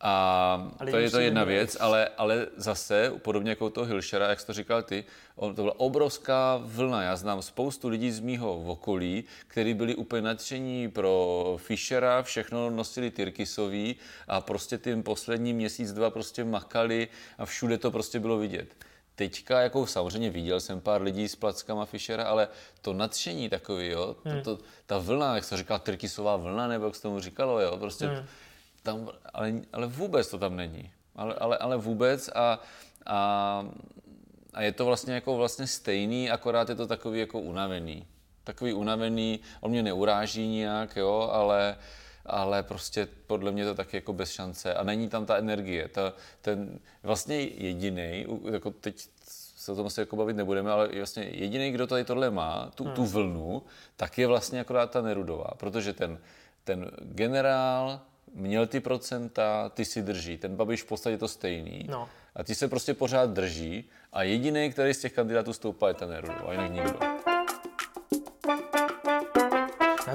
a 0.00 0.70
ale 0.78 0.90
to 0.90 0.98
je 0.98 1.10
to 1.10 1.20
jedna 1.20 1.44
věc, 1.44 1.76
ale, 1.80 2.08
ale 2.16 2.46
zase, 2.56 3.12
podobně 3.22 3.50
jako 3.50 3.70
toho 3.70 3.86
Hilšera, 3.86 4.28
jak 4.28 4.40
jsi 4.40 4.46
to 4.46 4.52
říkal 4.52 4.82
ty, 4.82 5.04
on, 5.36 5.54
to 5.54 5.62
byla 5.62 5.80
obrovská 5.80 6.60
vlna. 6.62 7.02
Já 7.02 7.16
znám 7.16 7.42
spoustu 7.42 7.88
lidí 7.88 8.10
z 8.10 8.20
mýho 8.20 8.62
okolí, 8.62 9.24
kteří 9.46 9.74
byli 9.74 9.94
úplně 9.94 10.22
nadšení 10.22 10.90
pro 10.90 11.56
Fischera, 11.56 12.22
všechno 12.22 12.70
nosili 12.70 13.10
Tyrkisový 13.10 13.96
a 14.28 14.40
prostě 14.40 14.78
tím 14.78 15.02
poslední 15.02 15.52
měsíc, 15.52 15.92
dva 15.92 16.10
prostě 16.10 16.44
makali 16.44 17.08
a 17.38 17.46
všude 17.46 17.78
to 17.78 17.90
prostě 17.90 18.20
bylo 18.20 18.38
vidět 18.38 18.74
teďka, 19.14 19.60
jako 19.60 19.86
samozřejmě 19.86 20.30
viděl 20.30 20.60
jsem 20.60 20.80
pár 20.80 21.02
lidí 21.02 21.28
s 21.28 21.36
plackama 21.36 21.84
Fischera, 21.84 22.24
ale 22.24 22.48
to 22.82 22.92
nadšení 22.92 23.48
takový, 23.48 23.88
jo, 23.88 24.16
hmm. 24.24 24.42
to, 24.42 24.56
to, 24.56 24.62
ta 24.86 24.98
vlna, 24.98 25.34
jak 25.34 25.44
se 25.44 25.56
říká, 25.56 25.78
Tyrkisová 25.78 26.36
vlna, 26.36 26.68
nebo 26.68 26.84
jak 26.84 26.94
se 26.94 27.02
tomu 27.02 27.20
říkalo, 27.20 27.60
jo, 27.60 27.76
prostě 27.76 28.06
hmm. 28.06 28.26
Tam, 28.88 29.08
ale, 29.34 29.52
ale 29.72 29.86
vůbec 29.86 30.28
to 30.28 30.38
tam 30.38 30.56
není. 30.56 30.92
Ale, 31.16 31.34
ale, 31.34 31.58
ale 31.58 31.76
vůbec 31.76 32.30
a, 32.34 32.60
a, 33.06 33.18
a 34.54 34.62
je 34.62 34.72
to 34.72 34.84
vlastně 34.84 35.14
jako 35.14 35.36
vlastně 35.36 35.66
stejný, 35.66 36.30
akorát 36.30 36.68
je 36.68 36.74
to 36.74 36.86
takový 36.86 37.20
jako 37.20 37.40
unavený. 37.40 38.06
Takový 38.44 38.72
unavený, 38.72 39.40
on 39.60 39.70
mě 39.70 39.82
neuráží 39.82 40.46
nijak, 40.46 40.96
jo, 40.96 41.30
ale, 41.32 41.76
ale 42.26 42.62
prostě 42.62 43.08
podle 43.26 43.52
mě 43.52 43.64
to 43.64 43.74
taky 43.74 43.96
jako 43.96 44.12
bez 44.12 44.30
šance 44.30 44.74
a 44.74 44.84
není 44.84 45.08
tam 45.08 45.26
ta 45.26 45.36
energie. 45.36 45.88
Ta, 45.88 46.12
ten 46.40 46.78
vlastně 47.02 47.36
jediný, 47.40 48.26
jako 48.50 48.70
teď 48.70 49.08
se 49.56 49.72
o 49.72 49.76
tom 49.76 49.86
asi 49.86 50.00
jako 50.00 50.16
bavit 50.16 50.36
nebudeme, 50.36 50.70
ale 50.70 50.88
vlastně 50.88 51.22
jediný, 51.22 51.70
kdo 51.70 51.86
tady 51.86 52.04
tohle 52.04 52.30
má, 52.30 52.70
tu, 52.74 52.84
hmm. 52.84 52.94
tu 52.94 53.06
vlnu, 53.06 53.62
tak 53.96 54.18
je 54.18 54.26
vlastně 54.26 54.60
akorát 54.60 54.90
ta 54.90 55.02
Nerudová, 55.02 55.50
protože 55.56 55.92
ten, 55.92 56.18
ten 56.64 56.90
generál 57.00 58.00
měl 58.34 58.66
ty 58.66 58.80
procenta, 58.80 59.68
ty 59.68 59.84
si 59.84 60.02
drží. 60.02 60.38
Ten 60.38 60.56
Babiš 60.56 60.82
v 60.82 60.86
podstatě 60.86 61.18
to 61.18 61.28
stejný. 61.28 61.86
No. 61.90 62.08
A 62.34 62.44
ty 62.44 62.54
se 62.54 62.68
prostě 62.68 62.94
pořád 62.94 63.30
drží 63.30 63.84
a 64.12 64.22
jediný, 64.22 64.72
který 64.72 64.94
z 64.94 65.00
těch 65.00 65.12
kandidátů 65.12 65.52
stoupá, 65.52 65.88
je 65.88 65.94
ten 65.94 66.10
Nerudová, 66.10 66.52
jinak 66.52 66.72
nikdo. 66.72 67.27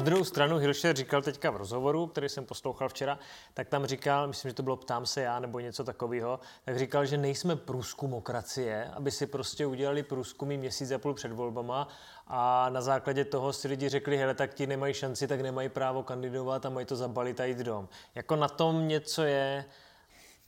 Druhou 0.03 0.23
stranu 0.23 0.57
Hilšer 0.57 0.95
říkal 0.95 1.21
teďka 1.21 1.51
v 1.51 1.55
rozhovoru, 1.55 2.07
který 2.07 2.29
jsem 2.29 2.45
poslouchal 2.45 2.89
včera, 2.89 3.19
tak 3.53 3.67
tam 3.67 3.85
říkal, 3.85 4.27
myslím, 4.27 4.49
že 4.49 4.55
to 4.55 4.63
bylo 4.63 4.77
Ptám 4.77 5.05
se 5.05 5.21
já 5.21 5.39
nebo 5.39 5.59
něco 5.59 5.83
takového, 5.83 6.39
tak 6.65 6.79
říkal, 6.79 7.05
že 7.05 7.17
nejsme 7.17 7.55
průzkumokracie, 7.55 8.85
aby 8.93 9.11
si 9.11 9.27
prostě 9.27 9.65
udělali 9.65 10.03
průzkumy 10.03 10.57
měsíc 10.57 10.91
a 10.91 10.97
půl 10.97 11.13
před 11.13 11.31
volbama 11.31 11.87
a 12.27 12.69
na 12.69 12.81
základě 12.81 13.25
toho 13.25 13.53
si 13.53 13.67
lidi 13.67 13.89
řekli, 13.89 14.17
hele, 14.17 14.33
tak 14.33 14.53
ti 14.53 14.67
nemají 14.67 14.93
šanci, 14.93 15.27
tak 15.27 15.41
nemají 15.41 15.69
právo 15.69 16.03
kandidovat 16.03 16.65
a 16.65 16.69
mají 16.69 16.85
to 16.85 16.95
zabalit 16.95 17.39
a 17.39 17.45
jít 17.45 17.57
dom. 17.57 17.89
Jako 18.15 18.35
na 18.35 18.47
tom 18.47 18.87
něco 18.87 19.23
je... 19.23 19.65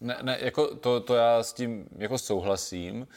Ne, 0.01 0.17
ne 0.21 0.37
jako 0.41 0.75
to, 0.75 1.01
to 1.01 1.15
já 1.15 1.43
s 1.43 1.53
tím 1.53 1.87
jako 1.97 2.17
souhlasím, 2.17 3.07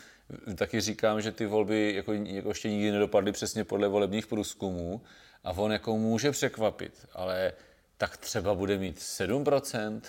taky 0.55 0.81
říkám, 0.81 1.21
že 1.21 1.33
ty 1.33 1.47
volby 1.47 1.95
jako, 1.95 2.13
jako 2.13 2.49
ještě 2.49 2.71
nikdy 2.71 2.91
nedopadly 2.91 3.33
přesně 3.33 3.65
podle 3.65 3.89
volebních 3.89 4.27
průzkumů 4.27 5.01
a 5.45 5.51
on 5.53 5.73
jako 5.73 5.99
může 5.99 6.31
překvapit, 6.31 7.07
ale 7.13 7.53
tak 7.97 8.17
třeba 8.17 8.55
bude 8.55 8.79
mít 8.79 8.99
7%, 8.99 10.01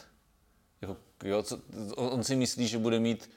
jako, 0.81 0.97
jo, 1.23 1.43
co, 1.43 1.61
on 1.95 2.23
si 2.23 2.35
myslí, 2.35 2.67
že 2.67 2.77
bude 2.77 2.99
mít 2.99 3.29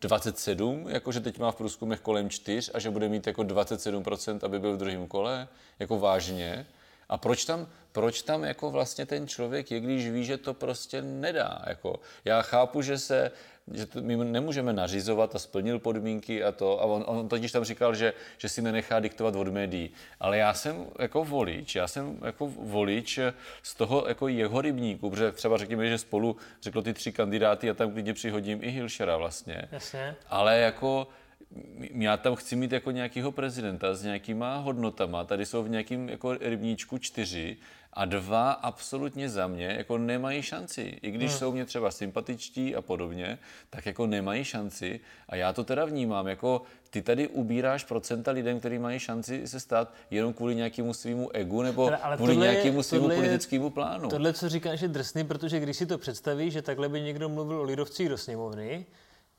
27, 0.00 0.88
jakože 0.88 1.20
teď 1.20 1.38
má 1.38 1.52
v 1.52 1.56
průzkumech 1.56 2.00
kolem 2.00 2.30
4 2.30 2.72
a 2.72 2.78
že 2.78 2.90
bude 2.90 3.08
mít 3.08 3.26
jako 3.26 3.42
27%, 3.42 4.38
aby 4.42 4.58
byl 4.58 4.74
v 4.74 4.78
druhém 4.78 5.06
kole, 5.06 5.48
jako 5.78 5.98
vážně. 5.98 6.66
A 7.10 7.18
proč 7.18 7.44
tam, 7.44 7.66
proč 7.92 8.22
tam 8.22 8.44
jako 8.44 8.70
vlastně 8.70 9.06
ten 9.06 9.28
člověk 9.28 9.70
je, 9.70 9.80
když 9.80 10.10
ví, 10.10 10.24
že 10.24 10.36
to 10.36 10.54
prostě 10.54 11.02
nedá? 11.02 11.62
Jako, 11.66 12.00
já 12.24 12.42
chápu, 12.42 12.82
že 12.82 12.98
se 12.98 13.30
že 13.72 13.86
to 13.86 14.00
my 14.00 14.16
nemůžeme 14.16 14.72
nařizovat 14.72 15.34
a 15.34 15.38
splnil 15.38 15.78
podmínky 15.78 16.44
a 16.44 16.52
to. 16.52 16.80
A 16.80 16.84
on, 16.84 17.04
on 17.06 17.28
totiž 17.28 17.52
tam 17.52 17.64
říkal, 17.64 17.94
že, 17.94 18.12
že 18.38 18.48
si 18.48 18.62
nenechá 18.62 19.00
diktovat 19.00 19.34
od 19.34 19.48
médií. 19.48 19.90
Ale 20.20 20.38
já 20.38 20.54
jsem 20.54 20.86
jako 20.98 21.24
volič, 21.24 21.74
já 21.74 21.88
jsem 21.88 22.18
jako 22.24 22.46
volič 22.46 23.18
z 23.62 23.74
toho 23.74 24.04
jako 24.08 24.28
jeho 24.28 24.60
rybníku, 24.60 25.10
protože 25.10 25.32
třeba 25.32 25.58
řekněme, 25.58 25.88
že 25.88 25.98
spolu 25.98 26.36
řekl 26.62 26.82
ty 26.82 26.94
tři 26.94 27.12
kandidáty 27.12 27.70
a 27.70 27.74
tam 27.74 27.92
klidně 27.92 28.14
přihodím 28.14 28.58
i 28.62 28.70
Hilšera 28.70 29.16
vlastně. 29.16 29.68
Jasně. 29.72 30.16
Ale 30.28 30.58
jako 30.58 31.08
já 31.94 32.16
tam 32.16 32.34
chci 32.34 32.56
mít 32.56 32.72
jako 32.72 32.90
nějakého 32.90 33.32
prezidenta 33.32 33.94
s 33.94 34.02
nějakýma 34.02 34.56
hodnotama, 34.56 35.24
tady 35.24 35.46
jsou 35.46 35.62
v 35.62 35.68
nějakým 35.68 36.08
jako 36.08 36.34
rybníčku 36.34 36.98
čtyři 36.98 37.56
a 37.92 38.04
dva 38.04 38.52
absolutně 38.52 39.28
za 39.28 39.46
mě 39.46 39.66
jako 39.66 39.98
nemají 39.98 40.42
šanci. 40.42 40.98
I 41.02 41.10
když 41.10 41.30
hmm. 41.30 41.38
jsou 41.38 41.52
mě 41.52 41.64
třeba 41.64 41.90
sympatičtí 41.90 42.76
a 42.76 42.82
podobně, 42.82 43.38
tak 43.70 43.86
jako 43.86 44.06
nemají 44.06 44.44
šanci 44.44 45.00
a 45.28 45.36
já 45.36 45.52
to 45.52 45.64
teda 45.64 45.84
vnímám 45.84 46.26
jako 46.26 46.62
ty 46.90 47.02
tady 47.02 47.28
ubíráš 47.28 47.84
procenta 47.84 48.30
lidem, 48.30 48.58
kteří 48.58 48.78
mají 48.78 48.98
šanci 48.98 49.48
se 49.48 49.60
stát 49.60 49.94
jenom 50.10 50.32
kvůli 50.32 50.54
nějakému 50.54 50.94
svýmu 50.94 51.30
egu 51.36 51.62
nebo 51.62 51.86
ale, 51.86 51.96
ale 51.96 52.16
kvůli 52.16 52.36
nějakému 52.36 52.82
svýmu 52.82 53.08
politickému 53.08 53.70
plánu. 53.70 54.08
Tohle, 54.08 54.32
co 54.32 54.48
říkáš, 54.48 54.80
je 54.80 54.88
drsný, 54.88 55.24
protože 55.24 55.60
když 55.60 55.76
si 55.76 55.86
to 55.86 55.98
představíš, 55.98 56.52
že 56.52 56.62
takhle 56.62 56.88
by 56.88 57.00
někdo 57.00 57.28
mluvil 57.28 57.60
o 57.60 57.62
lidovcích 57.62 58.08
do 58.08 58.18
sněmovny, 58.18 58.86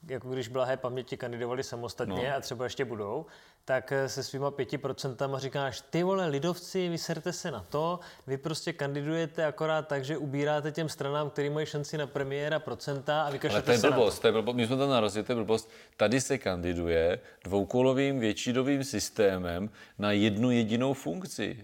jako 0.07 0.29
když 0.29 0.47
blahé 0.47 0.77
paměti 0.77 1.17
kandidovali 1.17 1.63
samostatně 1.63 2.29
no. 2.29 2.37
a 2.37 2.41
třeba 2.41 2.63
ještě 2.63 2.85
budou, 2.85 3.25
tak 3.65 3.91
eh, 3.91 4.09
se 4.09 4.23
svýma 4.23 4.51
pěti 4.51 4.77
procentama 4.77 5.39
říkáš, 5.39 5.83
ty 5.89 6.03
vole 6.03 6.27
lidovci, 6.27 6.89
vyserte 6.89 7.33
se 7.33 7.51
na 7.51 7.65
to, 7.69 7.99
vy 8.27 8.37
prostě 8.37 8.73
kandidujete 8.73 9.45
akorát 9.45 9.87
tak, 9.87 10.05
že 10.05 10.17
ubíráte 10.17 10.71
těm 10.71 10.89
stranám, 10.89 11.29
který 11.29 11.49
mají 11.49 11.65
šanci 11.65 11.97
na 11.97 12.07
premiéra 12.07 12.59
procenta 12.59 13.21
a 13.21 13.29
vykašlete 13.29 13.71
Ale 13.71 13.79
to 13.79 13.87
je 13.87 13.91
blbost, 13.91 14.15
to. 14.15 14.21
to 14.21 14.27
je 14.27 14.31
blbost, 14.31 14.55
my 14.55 14.67
jsme 14.67 14.77
tam 14.77 14.89
narazili, 14.89 15.25
to 15.25 15.31
je 15.31 15.35
blbost. 15.35 15.69
Tady 15.97 16.21
se 16.21 16.37
kandiduje 16.37 17.19
dvoukolovým 17.43 18.19
většinovým 18.19 18.83
systémem 18.83 19.69
na 19.99 20.11
jednu 20.11 20.51
jedinou 20.51 20.93
funkci. 20.93 21.57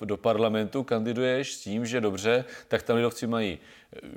Do 0.00 0.16
parlamentu 0.16 0.84
kandiduješ 0.84 1.54
s 1.54 1.60
tím, 1.60 1.86
že 1.86 2.00
dobře, 2.00 2.44
tak 2.68 2.82
tam 2.82 2.96
lidovci 2.96 3.26
mají 3.26 3.58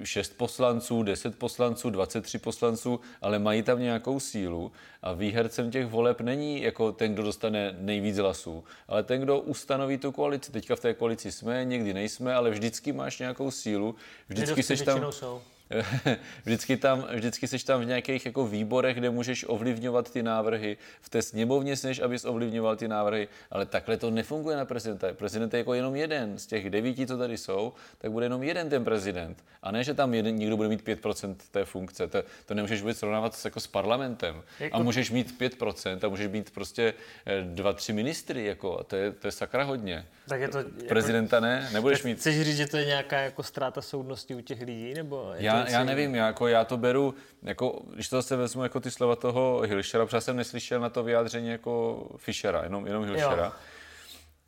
6 0.03 0.37
poslanců, 0.37 1.03
10 1.03 1.39
poslanců, 1.39 1.89
23 1.89 2.39
poslanců, 2.39 2.99
ale 3.21 3.39
mají 3.39 3.63
tam 3.63 3.79
nějakou 3.79 4.19
sílu 4.19 4.71
a 5.01 5.13
výhercem 5.13 5.71
těch 5.71 5.87
voleb 5.87 6.21
není 6.21 6.61
jako 6.61 6.91
ten, 6.91 7.13
kdo 7.13 7.23
dostane 7.23 7.75
nejvíc 7.79 8.17
hlasů, 8.17 8.63
ale 8.87 9.03
ten, 9.03 9.21
kdo 9.21 9.39
ustanoví 9.39 9.97
tu 9.97 10.11
koalici. 10.11 10.51
Teďka 10.51 10.75
v 10.75 10.79
té 10.79 10.93
koalici 10.93 11.31
jsme, 11.31 11.65
někdy 11.65 11.93
nejsme, 11.93 12.35
ale 12.35 12.49
vždycky 12.49 12.91
máš 12.91 13.19
nějakou 13.19 13.51
sílu, 13.51 13.95
vždycky 14.29 14.63
seš 14.63 14.81
tam... 14.81 15.11
Jsou. 15.11 15.41
vždycky, 16.45 16.77
tam, 16.77 17.07
vždycky 17.13 17.47
jsi 17.47 17.65
tam 17.65 17.81
v 17.81 17.85
nějakých 17.85 18.25
jako 18.25 18.47
výborech, 18.47 18.97
kde 18.97 19.09
můžeš 19.09 19.45
ovlivňovat 19.47 20.11
ty 20.11 20.23
návrhy. 20.23 20.77
V 21.01 21.09
té 21.09 21.21
sněmovně 21.21 21.75
než 21.83 21.99
abys 21.99 22.25
ovlivňoval 22.25 22.75
ty 22.75 22.87
návrhy, 22.87 23.27
ale 23.51 23.65
takhle 23.65 23.97
to 23.97 24.09
nefunguje 24.09 24.57
na 24.57 24.65
prezidenta. 24.65 25.13
Prezident 25.13 25.53
je 25.53 25.57
jako 25.57 25.73
jenom 25.73 25.95
jeden 25.95 26.39
z 26.39 26.45
těch 26.45 26.69
devíti, 26.69 27.07
co 27.07 27.17
tady 27.17 27.37
jsou, 27.37 27.73
tak 27.97 28.11
bude 28.11 28.25
jenom 28.25 28.43
jeden 28.43 28.69
ten 28.69 28.83
prezident. 28.83 29.43
A 29.63 29.71
ne, 29.71 29.83
že 29.83 29.93
tam 29.93 30.13
jeden, 30.13 30.35
někdo 30.35 30.57
bude 30.57 30.69
mít 30.69 30.87
5% 30.87 31.35
té 31.51 31.65
funkce. 31.65 32.07
To, 32.07 32.23
to 32.45 32.53
nemůžeš 32.53 32.81
vůbec 32.81 32.97
srovnávat 32.97 33.45
jako 33.45 33.59
s 33.59 33.67
parlamentem. 33.67 34.43
Jako... 34.59 34.75
A 34.75 34.79
můžeš 34.79 35.11
mít 35.11 35.41
5% 35.41 35.99
a 36.05 36.09
můžeš 36.09 36.27
mít 36.27 36.51
prostě 36.51 36.93
eh, 37.25 37.41
dva, 37.41 37.73
tři 37.73 37.93
ministry. 37.93 38.45
Jako, 38.45 38.79
a 38.79 38.83
to 38.83 38.95
je, 38.95 39.11
to 39.11 39.27
je 39.27 39.31
sakra 39.31 39.63
hodně. 39.63 40.05
Tak 40.27 40.41
je 40.41 40.47
to, 40.47 40.57
jako... 40.57 40.69
Prezidenta 40.87 41.39
ne, 41.39 41.69
nebudeš 41.73 42.03
mít. 42.03 42.17
Chceš 42.17 42.41
říct, 42.41 42.57
že 42.57 42.67
to 42.67 42.77
je 42.77 42.85
nějaká 42.85 43.19
jako 43.19 43.43
ztráta 43.43 43.81
soudnosti 43.81 44.35
u 44.35 44.41
těch 44.41 44.61
lidí? 44.61 44.93
Nebo 44.93 45.33
je 45.37 45.52
já, 45.57 45.69
já 45.69 45.83
nevím, 45.83 46.15
já, 46.15 46.27
jako, 46.27 46.47
já 46.47 46.65
to 46.65 46.77
beru, 46.77 47.13
jako, 47.43 47.81
když 47.93 48.09
to 48.09 48.15
zase 48.15 48.35
vezmu 48.35 48.63
jako 48.63 48.79
ty 48.79 48.91
slova 48.91 49.15
toho 49.15 49.61
Hilšera, 49.65 50.05
protože 50.05 50.21
jsem 50.21 50.35
neslyšel 50.35 50.79
na 50.79 50.89
to 50.89 51.03
vyjádření 51.03 51.49
jako 51.49 52.05
Fischera, 52.17 52.63
jenom, 52.63 52.87
jenom 52.87 53.05
Hilšera. 53.05 53.45
Jo 53.45 53.51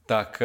tak 0.06 0.42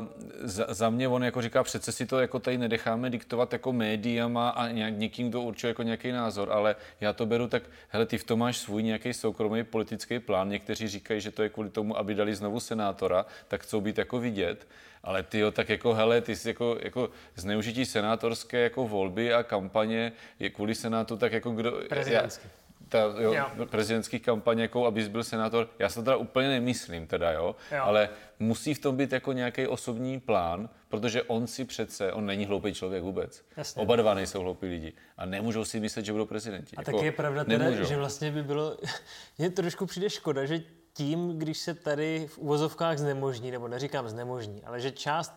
uh, 0.00 0.06
za, 0.40 0.66
za 0.68 0.90
mě 0.90 1.08
on 1.08 1.24
jako 1.24 1.42
říká, 1.42 1.62
přece 1.62 1.92
si 1.92 2.06
to 2.06 2.20
jako 2.20 2.38
tady 2.38 2.58
nedecháme 2.58 3.10
diktovat 3.10 3.52
jako 3.52 3.72
médiama 3.72 4.48
a 4.50 4.68
nějak, 4.68 4.94
někým, 4.96 5.28
kdo 5.28 5.40
určuje 5.42 5.68
jako 5.68 5.82
nějaký 5.82 6.12
názor, 6.12 6.52
ale 6.52 6.76
já 7.00 7.12
to 7.12 7.26
beru 7.26 7.48
tak, 7.48 7.62
hele, 7.88 8.06
ty 8.06 8.18
v 8.18 8.24
tom 8.24 8.38
máš 8.38 8.58
svůj 8.58 8.82
nějaký 8.82 9.12
soukromý 9.12 9.64
politický 9.64 10.18
plán, 10.18 10.48
někteří 10.48 10.88
říkají, 10.88 11.20
že 11.20 11.30
to 11.30 11.42
je 11.42 11.48
kvůli 11.48 11.70
tomu, 11.70 11.98
aby 11.98 12.14
dali 12.14 12.34
znovu 12.34 12.60
senátora, 12.60 13.26
tak 13.48 13.62
chcou 13.62 13.80
být 13.80 13.98
jako 13.98 14.18
vidět, 14.18 14.66
ale 15.02 15.22
ty 15.22 15.38
jo, 15.38 15.50
tak 15.50 15.68
jako 15.68 15.94
hele, 15.94 16.20
ty 16.20 16.36
jsi 16.36 16.48
jako, 16.48 16.78
jako 16.82 17.10
zneužití 17.36 17.86
senátorské 17.86 18.60
jako 18.60 18.88
volby 18.88 19.34
a 19.34 19.42
kampaně 19.42 20.12
je 20.38 20.50
kvůli 20.50 20.74
senátu, 20.74 21.16
tak 21.16 21.32
jako 21.32 21.50
kdo... 21.50 21.72
Prezidentský. 21.88 22.48
Já, 22.54 22.59
ta 22.90 22.98
jo, 22.98 23.32
jo. 23.32 23.66
prezidentských 23.66 24.22
kampaň, 24.22 24.58
jako 24.58 24.86
abys 24.86 25.08
byl 25.08 25.24
senátor, 25.24 25.68
já 25.78 25.88
se 25.88 25.94
to 25.94 26.02
teda 26.02 26.16
úplně 26.16 26.48
nemyslím 26.48 27.06
teda, 27.06 27.32
jo, 27.32 27.56
jo, 27.72 27.82
ale 27.82 28.08
musí 28.38 28.74
v 28.74 28.78
tom 28.78 28.96
být 28.96 29.12
jako 29.12 29.32
nějaký 29.32 29.66
osobní 29.66 30.20
plán, 30.20 30.68
protože 30.88 31.22
on 31.22 31.46
si 31.46 31.64
přece, 31.64 32.12
on 32.12 32.26
není 32.26 32.46
hloupý 32.46 32.74
člověk 32.74 33.02
vůbec. 33.02 33.44
Jasně. 33.56 33.82
Oba 33.82 33.96
dva 33.96 34.14
nejsou 34.14 34.40
hloupí 34.40 34.66
lidi 34.66 34.92
a 35.16 35.26
nemůžou 35.26 35.64
si 35.64 35.80
myslet, 35.80 36.04
že 36.04 36.12
budou 36.12 36.26
prezidenti. 36.26 36.76
A 36.76 36.80
jako, 36.80 36.92
tak 36.92 37.04
je 37.04 37.12
pravda 37.12 37.44
teda, 37.44 37.70
že 37.70 37.96
vlastně 37.96 38.30
by 38.30 38.42
bylo, 38.42 38.76
je 39.38 39.50
trošku 39.50 39.86
přijde 39.86 40.10
škoda, 40.10 40.44
že 40.44 40.62
tím, 40.92 41.38
když 41.38 41.58
se 41.58 41.74
tady 41.74 42.26
v 42.26 42.38
uvozovkách 42.38 42.98
znemožní, 42.98 43.50
nebo 43.50 43.68
neříkám 43.68 44.08
znemožní, 44.08 44.62
ale 44.64 44.80
že 44.80 44.90
část 44.90 45.32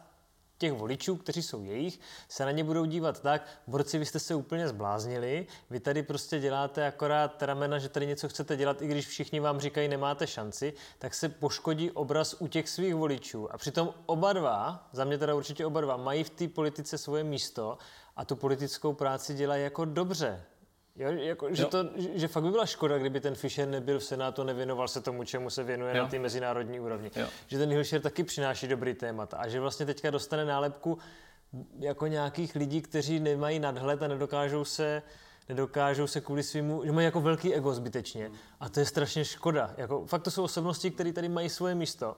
těch 0.57 0.74
voličů, 0.74 1.15
kteří 1.15 1.43
jsou 1.43 1.63
jejich, 1.63 2.00
se 2.29 2.45
na 2.45 2.51
ně 2.51 2.63
budou 2.63 2.86
dívat 2.86 3.22
tak, 3.22 3.48
borci, 3.67 3.98
vy 3.98 4.05
jste 4.05 4.19
se 4.19 4.36
úplně 4.36 4.67
zbláznili, 4.67 5.48
vy 5.69 5.79
tady 5.79 6.03
prostě 6.03 6.39
děláte 6.39 6.88
akorát 6.88 7.43
ramena, 7.43 7.79
že 7.79 7.89
tady 7.89 8.07
něco 8.07 8.29
chcete 8.29 8.55
dělat, 8.55 8.81
i 8.81 8.88
když 8.88 9.07
všichni 9.07 9.39
vám 9.39 9.60
říkají, 9.60 9.88
nemáte 9.88 10.27
šanci, 10.27 10.74
tak 11.00 11.13
se 11.13 11.29
poškodí 11.29 11.91
obraz 11.91 12.36
u 12.39 12.48
těch 12.48 12.69
svých 12.69 12.95
voličů. 12.95 13.53
A 13.53 13.57
přitom 13.57 13.93
oba 14.05 14.33
dva, 14.33 14.89
za 14.91 15.03
mě 15.03 15.17
teda 15.17 15.36
určitě 15.36 15.65
oba 15.65 15.81
dva, 15.81 15.98
mají 15.98 16.24
v 16.24 16.29
té 16.29 16.48
politice 16.48 16.98
svoje 16.98 17.24
místo 17.24 17.77
a 18.15 18.25
tu 18.25 18.36
politickou 18.36 18.93
práci 18.93 19.33
dělají 19.33 19.63
jako 19.63 19.86
dobře. 19.86 20.43
Jo, 20.95 21.12
jako, 21.12 21.55
že, 21.55 21.65
to, 21.65 21.85
že 21.95 22.27
fakt 22.27 22.43
by 22.43 22.51
byla 22.51 22.65
škoda, 22.65 22.97
kdyby 22.97 23.19
ten 23.19 23.35
Fischer 23.35 23.67
nebyl 23.67 24.00
v 24.00 24.03
Senátu, 24.03 24.43
nevěnoval 24.43 24.88
se 24.88 25.01
tomu, 25.01 25.23
čemu 25.23 25.50
se 25.50 25.63
věnuje 25.63 25.97
jo. 25.97 26.03
na 26.03 26.09
té 26.09 26.19
mezinárodní 26.19 26.79
úrovni. 26.79 27.12
Jo. 27.15 27.27
Že 27.47 27.57
ten 27.57 27.69
Hilšer 27.69 28.01
taky 28.01 28.23
přináší 28.23 28.67
dobrý 28.67 28.93
témat 28.93 29.33
a 29.38 29.47
že 29.47 29.59
vlastně 29.59 29.85
teďka 29.85 30.09
dostane 30.09 30.45
nálepku 30.45 30.97
jako 31.79 32.07
nějakých 32.07 32.55
lidí, 32.55 32.81
kteří 32.81 33.19
nemají 33.19 33.59
nadhled 33.59 34.03
a 34.03 34.07
nedokážou 34.07 34.65
se 34.65 35.01
nedokážou 35.50 36.07
se 36.07 36.21
kvůli 36.21 36.43
svýmu, 36.43 36.81
že 36.85 36.91
mají 36.91 37.05
jako 37.05 37.21
velký 37.21 37.53
ego 37.53 37.73
zbytečně. 37.73 38.31
A 38.59 38.69
to 38.69 38.79
je 38.79 38.85
strašně 38.85 39.25
škoda. 39.25 39.73
Jako, 39.77 40.05
fakt 40.05 40.23
to 40.23 40.31
jsou 40.31 40.43
osobnosti, 40.43 40.91
které 40.91 41.13
tady 41.13 41.29
mají 41.29 41.50
svoje 41.50 41.75
místo 41.75 42.15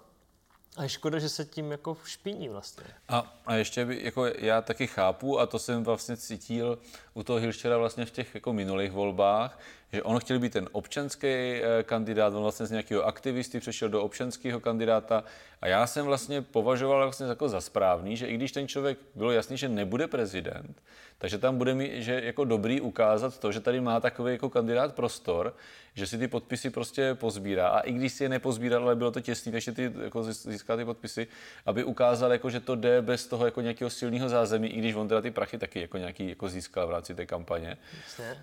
a 0.77 0.84
je 0.84 0.89
škoda, 0.89 1.20
že 1.20 1.29
se 1.29 1.46
tím 1.46 1.72
jako 1.72 1.98
špiní 2.05 2.50
vlastně. 2.50 2.86
A, 3.08 3.39
a 3.46 3.55
ještě 3.55 3.86
by, 3.86 4.03
jako 4.03 4.25
já 4.25 4.62
taky 4.62 4.88
chápu, 4.88 5.39
a 5.39 5.46
to 5.46 5.60
jsem 5.60 5.84
vlastně 5.84 6.17
cítil 6.17 6.79
u 7.13 7.24
toho 7.24 7.39
Hilšera 7.39 7.77
vlastně 7.77 8.05
v 8.05 8.12
těch 8.12 8.36
jako 8.36 8.53
minulých 8.53 8.91
volbách, 8.91 9.60
že 9.96 10.04
on 10.04 10.20
chtěl 10.20 10.40
být 10.40 10.54
ten 10.54 10.70
občanský 10.72 11.28
eh, 11.28 11.84
kandidát, 11.84 12.34
on 12.34 12.42
vlastně 12.42 12.66
z 12.66 12.72
nějakého 12.72 13.04
aktivisty 13.04 13.60
přešel 13.60 13.90
do 13.90 14.04
občanského 14.04 14.60
kandidáta 14.60 15.24
a 15.62 15.68
já 15.68 15.88
jsem 15.88 16.06
vlastně 16.06 16.42
považoval 16.42 17.04
vlastně 17.04 17.25
jako 17.25 17.50
za 17.50 17.62
správný, 17.62 18.18
že 18.18 18.28
i 18.28 18.36
když 18.36 18.52
ten 18.52 18.68
člověk 18.68 18.98
bylo 19.16 19.32
jasný, 19.32 19.58
že 19.58 19.70
nebude 19.70 20.08
prezident, 20.08 20.82
takže 21.18 21.38
tam 21.38 21.58
bude 21.58 21.74
mi, 21.74 22.04
že 22.04 22.22
jako 22.24 22.46
dobrý 22.46 22.82
ukázat 22.82 23.40
to, 23.40 23.52
že 23.52 23.60
tady 23.60 23.82
má 23.82 24.00
takový 24.00 24.32
jako 24.32 24.50
kandidát 24.50 24.96
prostor, 24.96 25.56
že 25.94 26.08
si 26.08 26.18
ty 26.18 26.28
podpisy 26.28 26.70
prostě 26.70 27.16
pozbírá. 27.16 27.68
A 27.68 27.80
i 27.80 27.92
když 27.92 28.14
si 28.14 28.24
je 28.24 28.30
nepozbíral, 28.30 28.84
ale 28.84 28.96
bylo 28.96 29.12
to 29.12 29.22
těsný, 29.22 29.52
takže 29.52 29.72
ty 29.72 29.92
jako 30.04 30.24
získá 30.24 30.78
ty 30.78 30.86
podpisy, 30.86 31.28
aby 31.66 31.84
ukázal, 31.84 32.32
jako, 32.32 32.50
že 32.50 32.60
to 32.60 32.75
jde 32.75 33.02
bez 33.02 33.28
toho 33.28 33.46
jako 33.46 33.62
nějakého 33.62 33.90
silného 33.90 34.30
zázemí, 34.30 34.68
i 34.68 34.80
když 34.80 34.96
on 34.96 35.08
teda 35.08 35.22
ty 35.22 35.32
prachy 35.32 35.58
taky 35.58 35.82
jako 35.82 35.98
nějaký 35.98 36.30
jako 36.30 36.50
získal 36.50 36.88
v 36.88 36.92
rámci 36.92 37.16
té 37.16 37.25
kampaně. 37.25 37.78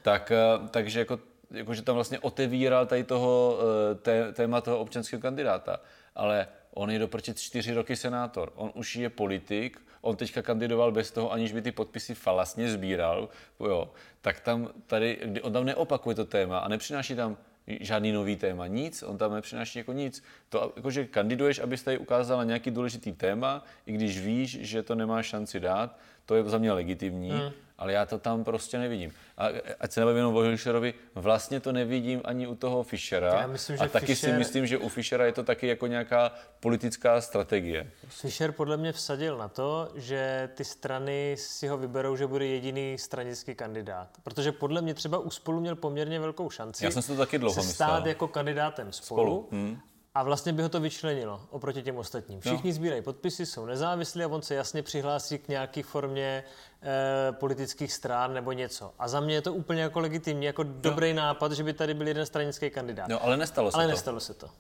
Tak, 0.03 0.31
eh, 0.31 0.69
takže 0.71 0.99
jako, 0.99 1.19
jako, 1.53 1.75
že 1.75 1.83
tam 1.83 1.95
vlastně 1.95 2.19
otevíral 2.19 2.87
tady 2.87 3.05
toho 3.05 3.59
eh, 3.61 3.95
té, 3.95 4.33
téma 4.33 4.61
toho 4.61 4.79
občanského 4.79 5.23
kandidáta. 5.23 5.81
Ale 6.15 6.49
on 6.75 6.91
je 6.91 6.99
doprčit 6.99 7.41
čtyři 7.41 7.75
roky 7.75 7.97
senátor. 7.97 8.53
On 8.55 8.71
už 8.75 8.97
je 8.97 9.11
politik, 9.11 9.81
on 10.01 10.17
teďka 10.17 10.43
kandidoval 10.43 10.93
bez 10.93 11.11
toho, 11.11 11.33
aniž 11.33 11.53
by 11.53 11.63
ty 11.63 11.73
podpisy 11.73 12.15
falasně 12.15 12.71
sbíral, 12.71 13.29
jo, 13.61 13.91
tak 14.21 14.41
tam 14.41 14.71
tady, 14.87 15.19
on 15.43 15.53
tam 15.53 15.65
neopakuje 15.65 16.17
to 16.17 16.25
téma 16.25 16.59
a 16.59 16.69
nepřináší 16.69 17.17
tam 17.17 17.37
žádný 17.67 18.13
nový 18.13 18.37
téma, 18.37 18.67
nic, 18.67 19.03
on 19.03 19.19
tam 19.19 19.35
nepřináší 19.35 19.79
jako 19.79 19.93
nic. 19.93 20.25
To, 20.49 20.73
jako, 20.77 20.91
že 20.91 21.05
kandiduješ, 21.05 21.59
abys 21.59 21.83
tady 21.83 21.99
ukázal 21.99 22.39
na 22.39 22.45
nějaký 22.45 22.71
důležitý 22.71 23.13
téma, 23.13 23.65
i 23.87 23.93
když 23.93 24.21
víš, 24.21 24.59
že 24.61 24.83
to 24.83 24.95
nemá 24.95 25.23
šanci 25.23 25.61
dát, 25.61 25.99
to 26.27 26.35
je 26.35 26.45
za 26.45 26.59
mě 26.59 26.73
legitimní, 26.73 27.31
hmm. 27.31 27.51
ale 27.79 27.93
já 27.93 28.07
to 28.07 28.19
tam 28.19 28.45
prostě 28.45 28.79
nevidím. 28.79 29.13
A 29.39 29.49
ať 29.81 29.93
se 29.93 30.01
nebavím 30.01 30.17
jenom 30.17 30.37
o 30.37 30.41
Hilšerovi, 30.41 30.95
vlastně 31.15 31.61
to 31.61 31.73
nevidím 31.73 32.21
ani 32.25 32.47
u 32.47 32.55
toho 32.55 32.83
Fischera. 32.83 33.41
Já 33.41 33.47
myslím, 33.47 33.77
že 33.77 33.85
a 33.85 33.89
taky 33.89 34.07
Fischer... 34.07 34.31
si 34.31 34.39
myslím, 34.39 34.67
že 34.67 34.79
u 34.79 34.89
Fischera 34.89 35.27
je 35.27 35.33
to 35.33 35.43
taky 35.43 35.67
jako 35.67 35.87
nějaká 35.87 36.33
politická 36.61 37.21
strategie. 37.21 37.91
Fischer 38.09 38.53
podle 38.53 38.77
mě 38.77 38.93
vsadil 38.93 39.39
na 39.39 39.49
to, 39.49 39.89
že 39.95 40.49
ty 40.55 40.65
strany 40.65 41.35
si 41.39 41.69
ho 41.69 41.79
vyberou, 41.79 42.17
že 42.17 42.27
bude 42.27 42.47
jediný 42.47 42.99
stranický 42.99 43.55
kandidát. 43.55 44.09
Protože 44.23 44.53
podle 44.53 44.83
mě 44.83 44.95
třeba 44.95 45.19
u 45.19 45.31
spolu 45.31 45.61
měl 45.61 45.77
poměrně 45.77 46.21
velkou 46.21 46.51
šanci. 46.51 46.85
Já 46.85 46.91
jsem 46.91 47.03
to 47.03 47.17
taky 47.17 47.39
dlouho 47.39 47.63
se 47.63 47.69
stát 47.75 48.07
jako 48.07 48.29
kandidátem 48.29 48.93
spolu. 48.93 49.21
spolu. 49.21 49.49
Hmm 49.51 49.81
a 50.15 50.23
vlastně 50.23 50.53
by 50.53 50.63
ho 50.63 50.69
to 50.69 50.81
vyčlenilo 50.81 51.41
oproti 51.51 51.83
těm 51.83 51.97
ostatním. 51.97 52.41
Všichni 52.41 52.71
no. 52.71 52.75
sbírají 52.75 53.03
podpisy, 53.03 53.47
jsou 53.47 53.67
nezávislí 53.67 54.25
a 54.25 54.29
on 54.29 54.43
se 54.43 54.55
jasně 54.55 54.83
přihlásí 54.83 55.39
k 55.39 55.49
nějaké 55.49 55.83
formě 55.83 56.45
e, 56.83 57.33
politických 57.33 57.93
stran 57.93 58.35
nebo 58.35 58.53
něco. 58.53 58.93
A 58.99 59.09
za 59.09 59.21
mě 59.21 59.35
je 59.35 59.43
to 59.43 59.55
úplně 59.55 59.83
jako 59.83 60.01
legitimní, 60.01 60.47
jako 60.47 60.65
no. 60.65 60.71
dobrý 60.75 61.15
nápad, 61.15 61.53
že 61.53 61.65
by 61.65 61.73
tady 61.73 61.95
byl 61.95 62.09
jeden 62.09 62.27
stranický 62.27 62.71
kandidát. 62.71 63.09
No, 63.09 63.25
ale 63.25 63.37
nestalo 63.37 63.71
se 63.71 63.75
ale 63.75 63.85
to. 63.85 63.87
Ale 63.87 63.93
nestalo 63.93 64.21
se 64.21 64.35
to. 64.35 64.51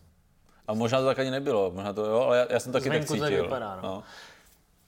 A 0.66 0.75
možná 0.75 1.00
to 1.00 1.06
tak 1.06 1.18
ani 1.18 1.30
nebylo, 1.30 1.71
možná 1.75 1.92
to 1.92 2.06
jo, 2.06 2.21
ale 2.21 2.38
já, 2.38 2.47
já 2.50 2.61
jsem 2.61 2.73
taky 2.73 2.88
Zvenku 2.88 3.16
tak 3.16 3.28
cítil. 3.28 3.42
Vypadá, 3.42 3.76
no. 3.76 3.82
No. 3.82 4.02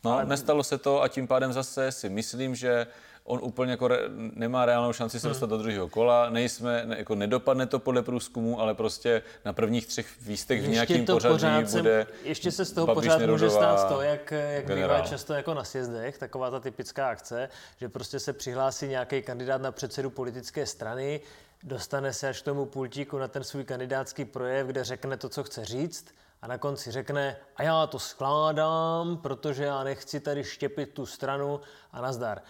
No 0.05 0.13
ale... 0.13 0.25
nestalo 0.27 0.65
se 0.65 0.79
to 0.79 1.03
a 1.03 1.09
tím 1.09 1.27
pádem 1.27 1.53
zase 1.53 1.93
si 1.93 2.09
myslím, 2.09 2.55
že 2.55 2.87
on 3.25 3.41
úplně 3.43 3.71
jako 3.71 3.89
re, 3.89 3.99
nemá 4.35 4.67
reálnou 4.67 4.93
šanci 4.93 5.21
se 5.21 5.27
hmm. 5.27 5.31
dostat 5.31 5.47
hmm. 5.47 5.59
do 5.59 5.63
druhého 5.63 5.89
kola. 5.89 6.31
Nejsme, 6.31 6.83
ne, 6.87 6.99
jako 6.99 7.15
nedopadne 7.15 7.67
to 7.67 7.79
podle 7.79 8.03
průzkumu, 8.03 8.61
ale 8.61 8.75
prostě 8.75 9.23
na 9.45 9.53
prvních 9.53 9.87
třech 9.87 10.07
výstech 10.21 10.63
v 10.63 10.69
nějakém 10.69 11.05
pořadí 11.05 11.35
pořád 11.35 11.71
bude 11.71 12.07
Ještě 12.23 12.51
se 12.51 12.65
z 12.65 12.73
toho 12.73 12.87
Babiš 12.87 13.13
pořád 13.13 13.31
může 13.31 13.51
stát 13.51 13.89
to, 13.89 14.01
jak, 14.01 14.31
jak 14.31 14.75
bývá 14.75 15.01
často 15.01 15.35
jako 15.35 15.55
na 15.55 15.65
sjezdech, 15.65 16.19
taková 16.19 16.51
ta 16.51 16.61
typická 16.61 17.09
akce, 17.09 17.49
že 17.81 17.89
prostě 17.89 18.21
se 18.21 18.33
přihlásí 18.33 18.89
nějaký 18.89 19.23
kandidát 19.23 19.63
na 19.63 19.73
předsedu 19.73 20.11
politické 20.11 20.67
strany, 20.67 21.21
dostane 21.63 22.13
se 22.13 22.29
až 22.29 22.43
k 22.43 22.45
tomu 22.45 22.67
pultíku 22.67 23.19
na 23.19 23.29
ten 23.29 23.45
svůj 23.45 23.65
kandidátský 23.65 24.25
projev, 24.25 24.67
kde 24.67 24.85
řekne 24.85 25.17
to, 25.17 25.29
co 25.29 25.45
chce 25.45 25.65
říct, 25.65 26.07
a 26.45 26.47
na 26.47 26.59
konci 26.59 26.91
řekne, 26.91 27.37
a 27.57 27.63
já 27.63 27.87
to 27.87 27.99
skládám, 27.99 29.17
protože 29.17 29.65
já 29.65 29.85
nechci 29.85 30.21
tady 30.21 30.45
štěpit 30.45 30.91
tu 30.91 31.07
stranu 31.07 31.61
a 31.93 32.01
nazdar. 32.01 32.43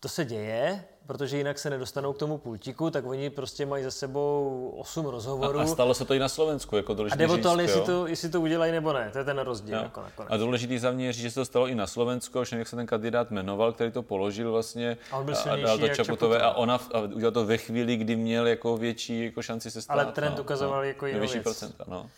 To 0.00 0.08
se 0.08 0.24
děje, 0.24 0.84
protože 1.06 1.36
jinak 1.36 1.58
se 1.58 1.70
nedostanou 1.70 2.12
k 2.12 2.18
tomu 2.18 2.38
pultíku, 2.38 2.90
tak 2.90 3.06
oni 3.06 3.30
prostě 3.30 3.66
mají 3.66 3.84
za 3.84 3.90
sebou 3.90 4.74
8 4.78 5.06
rozhovorů. 5.06 5.58
A, 5.58 5.62
a 5.62 5.66
stalo 5.66 5.94
se 5.94 6.04
to 6.04 6.14
i 6.14 6.18
na 6.18 6.28
Slovensku, 6.28 6.76
jako 6.76 6.94
důležitý 6.94 7.24
A 7.24 7.26
jde 7.26 7.34
o 7.34 7.38
to, 7.38 7.50
ale 7.50 7.62
jestli 7.62 7.80
to, 7.80 8.06
jestli 8.06 8.28
to 8.28 8.40
udělají 8.40 8.72
nebo 8.72 8.92
ne, 8.92 9.10
to 9.12 9.18
je 9.18 9.24
ten 9.24 9.38
rozdíl. 9.38 9.78
Jako 9.78 10.04
a 10.28 10.36
důležitý 10.36 10.78
za 10.78 10.90
mě 10.90 11.06
je 11.06 11.12
říct, 11.12 11.22
že 11.22 11.30
se 11.30 11.40
to 11.40 11.44
stalo 11.44 11.68
i 11.68 11.74
na 11.74 11.86
Slovensku, 11.86 12.44
že 12.44 12.58
jak 12.58 12.68
se 12.68 12.76
ten 12.76 12.86
kandidát 12.86 13.30
jmenoval, 13.30 13.72
který 13.72 13.90
to 13.90 14.02
položil 14.02 14.52
vlastně 14.52 14.98
a, 15.10 15.18
on 15.18 15.24
byl 15.24 15.34
a 15.50 15.56
dal 15.56 15.78
to 15.78 15.88
Čaputové 15.88 16.40
a 16.40 16.50
ona 16.50 16.80
a 16.94 17.00
udělal 17.00 17.32
to 17.32 17.46
ve 17.46 17.56
chvíli, 17.56 17.96
kdy 17.96 18.16
měl 18.16 18.46
jako 18.46 18.76
větší 18.76 19.24
jako 19.24 19.42
šanci 19.42 19.70
se 19.70 19.82
stát. 19.82 19.94
Ale 19.94 20.12
trend 20.12 20.36
no, 20.36 20.42
ukazoval 20.42 20.78
no, 20.78 20.82
jako 20.82 21.06
jinou 21.06 21.20
věc. 21.20 21.42
procenta, 21.42 21.84
no. 21.88 22.10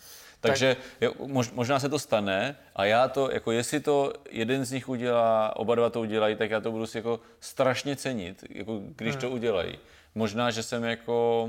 Takže 0.43 0.77
tak... 0.99 1.11
možná 1.53 1.79
se 1.79 1.89
to 1.89 1.99
stane 1.99 2.57
a 2.77 2.85
já 2.85 3.09
to, 3.09 3.31
jako 3.31 3.53
jestli 3.53 3.81
to 3.81 4.13
jeden 4.31 4.65
z 4.65 4.73
nich 4.73 4.89
udělá, 4.89 5.57
oba 5.57 5.75
dva 5.75 5.91
to 5.91 6.01
udělají, 6.01 6.37
tak 6.37 6.51
já 6.51 6.61
to 6.61 6.71
budu 6.71 6.87
si 6.87 6.99
jako 6.99 7.21
strašně 7.41 7.97
cenit, 7.97 8.45
jako 8.51 8.81
když 8.97 9.15
hmm. 9.15 9.21
to 9.21 9.31
udělají. 9.31 9.79
Možná, 10.15 10.51
že 10.51 10.63
jsem 10.63 10.85
jako 10.85 11.49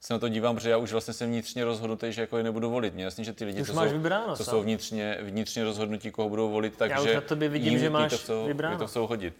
se 0.00 0.12
na 0.12 0.18
to 0.18 0.28
dívám, 0.28 0.54
protože 0.54 0.70
já 0.70 0.76
už 0.76 0.92
vlastně 0.92 1.14
jsem 1.14 1.28
vnitřně 1.28 1.64
rozhodnutý, 1.64 2.12
že 2.12 2.20
jako 2.20 2.36
je 2.38 2.44
nebudu 2.44 2.70
volit. 2.70 2.94
Mě 2.94 3.04
jasně, 3.04 3.24
že 3.24 3.32
ty 3.32 3.44
lidi, 3.44 3.58
máš 3.58 3.88
jsou, 3.88 3.94
vybráno, 3.94 4.36
to 4.36 4.44
jsou 4.44 4.62
vnitřně, 4.62 5.18
vnitřně 5.22 5.64
rozhodnutí, 5.64 6.10
koho 6.10 6.28
budou 6.28 6.50
volit, 6.50 6.76
takže 6.76 6.94
já 6.94 7.02
už 7.02 7.14
na 7.14 7.20
tobě 7.20 7.48
vidím, 7.48 7.70
jim, 7.70 7.78
že 7.78 7.90
máš 7.90 8.10
to 8.10 8.18
chcou, 8.18 8.46
vybráno. 8.46 8.78
to 8.78 8.86
chcou 8.86 9.06
hodit. 9.06 9.34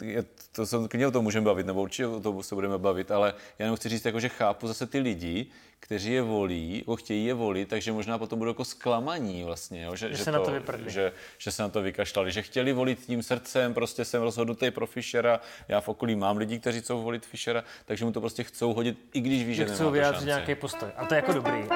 Uh, 0.00 0.22
to 0.52 0.66
se 0.66 0.76
klidně 0.88 1.06
o 1.06 1.10
tom 1.10 1.24
můžeme 1.24 1.44
bavit, 1.44 1.66
nebo 1.66 1.82
určitě 1.82 2.06
o 2.06 2.20
tom 2.20 2.42
se 2.42 2.54
budeme 2.54 2.78
bavit, 2.78 3.10
ale 3.10 3.34
já 3.58 3.64
jenom 3.64 3.76
chci 3.76 3.88
říct, 3.88 4.04
jako, 4.04 4.20
že 4.20 4.28
chápu 4.28 4.68
zase 4.68 4.86
ty 4.86 4.98
lidi, 4.98 5.46
kteří 5.80 6.12
je 6.12 6.22
volí, 6.22 6.78
jako 6.78 6.96
chtějí 6.96 7.26
je 7.26 7.34
volit, 7.34 7.68
takže 7.68 7.92
možná 7.92 8.18
potom 8.18 8.38
budou 8.38 8.50
jako 8.50 8.64
zklamaní 8.64 9.44
vlastně, 9.44 9.82
jo? 9.82 9.96
Že, 9.96 10.08
že, 10.08 10.16
že, 10.16 10.24
se 10.24 10.32
to, 10.32 10.38
na 10.38 10.44
to 10.44 10.52
vyprdli. 10.52 10.90
že, 10.90 11.12
že 11.38 11.50
se 11.50 11.62
na 11.62 11.68
to 11.68 11.82
vykašlali, 11.82 12.32
že 12.32 12.42
chtěli 12.42 12.72
volit 12.72 13.06
tím 13.06 13.22
srdcem, 13.22 13.74
prostě 13.74 14.04
jsem 14.04 14.22
rozhodnutý 14.22 14.70
pro 14.70 14.86
Fischera, 14.86 15.40
já 15.68 15.80
v 15.80 15.88
okolí 15.88 16.16
mám 16.16 16.36
lidi, 16.36 16.58
kteří 16.58 16.80
chcou 16.80 17.02
volit 17.02 17.26
Fischera, 17.26 17.64
takže 17.84 18.04
mu 18.04 18.12
to 18.12 18.20
prostě 18.20 18.44
chcou 18.44 18.72
hodit, 18.74 18.98
i 19.12 19.20
když 19.20 19.44
ví, 19.44 19.54
že, 19.68 19.74
chcou 19.74 19.90
vyjádřit 19.90 20.26
nějaký 20.26 20.54
postoj. 20.54 20.88
A 20.96 21.06
to 21.06 21.14
je 21.14 21.16
jako 21.16 21.32
dobrý. 21.32 21.68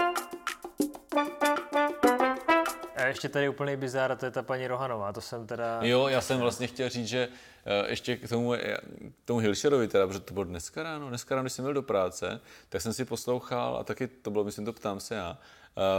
A 2.97 3.07
ještě 3.07 3.29
tady 3.29 3.49
úplný 3.49 3.77
bizár, 3.77 4.12
a 4.12 4.16
to 4.16 4.25
je 4.25 4.31
ta 4.31 4.42
paní 4.42 4.66
Rohanová, 4.66 5.12
to 5.12 5.20
jsem 5.20 5.47
teda... 5.47 5.79
Jo, 5.83 6.09
já 6.09 6.20
jsem 6.20 6.40
vlastně 6.40 6.66
chtěl 6.66 6.88
říct, 6.88 7.09
že 7.09 7.29
Eh, 7.66 7.90
ještě 7.90 8.16
k 8.16 8.29
tomu, 8.29 8.55
eh, 8.55 8.77
k 9.23 9.25
tomu 9.25 9.38
Hilšerovi, 9.38 9.88
teda, 9.88 10.07
protože 10.07 10.20
to 10.20 10.35
bylo 10.35 10.44
dneska 10.44 10.83
ráno, 10.83 11.09
dneska 11.09 11.35
ráno, 11.35 11.44
když 11.44 11.53
jsem 11.53 11.64
byl 11.64 11.75
do 11.75 11.83
práce, 11.83 12.40
tak 12.68 12.83
jsem 12.83 12.92
si 12.92 13.05
poslouchal, 13.05 13.77
a 13.77 13.85
taky 13.85 14.07
to 14.07 14.31
bylo, 14.31 14.44
myslím, 14.44 14.64
to 14.64 14.73
ptám 14.73 15.01
se 15.01 15.14
já, 15.14 15.38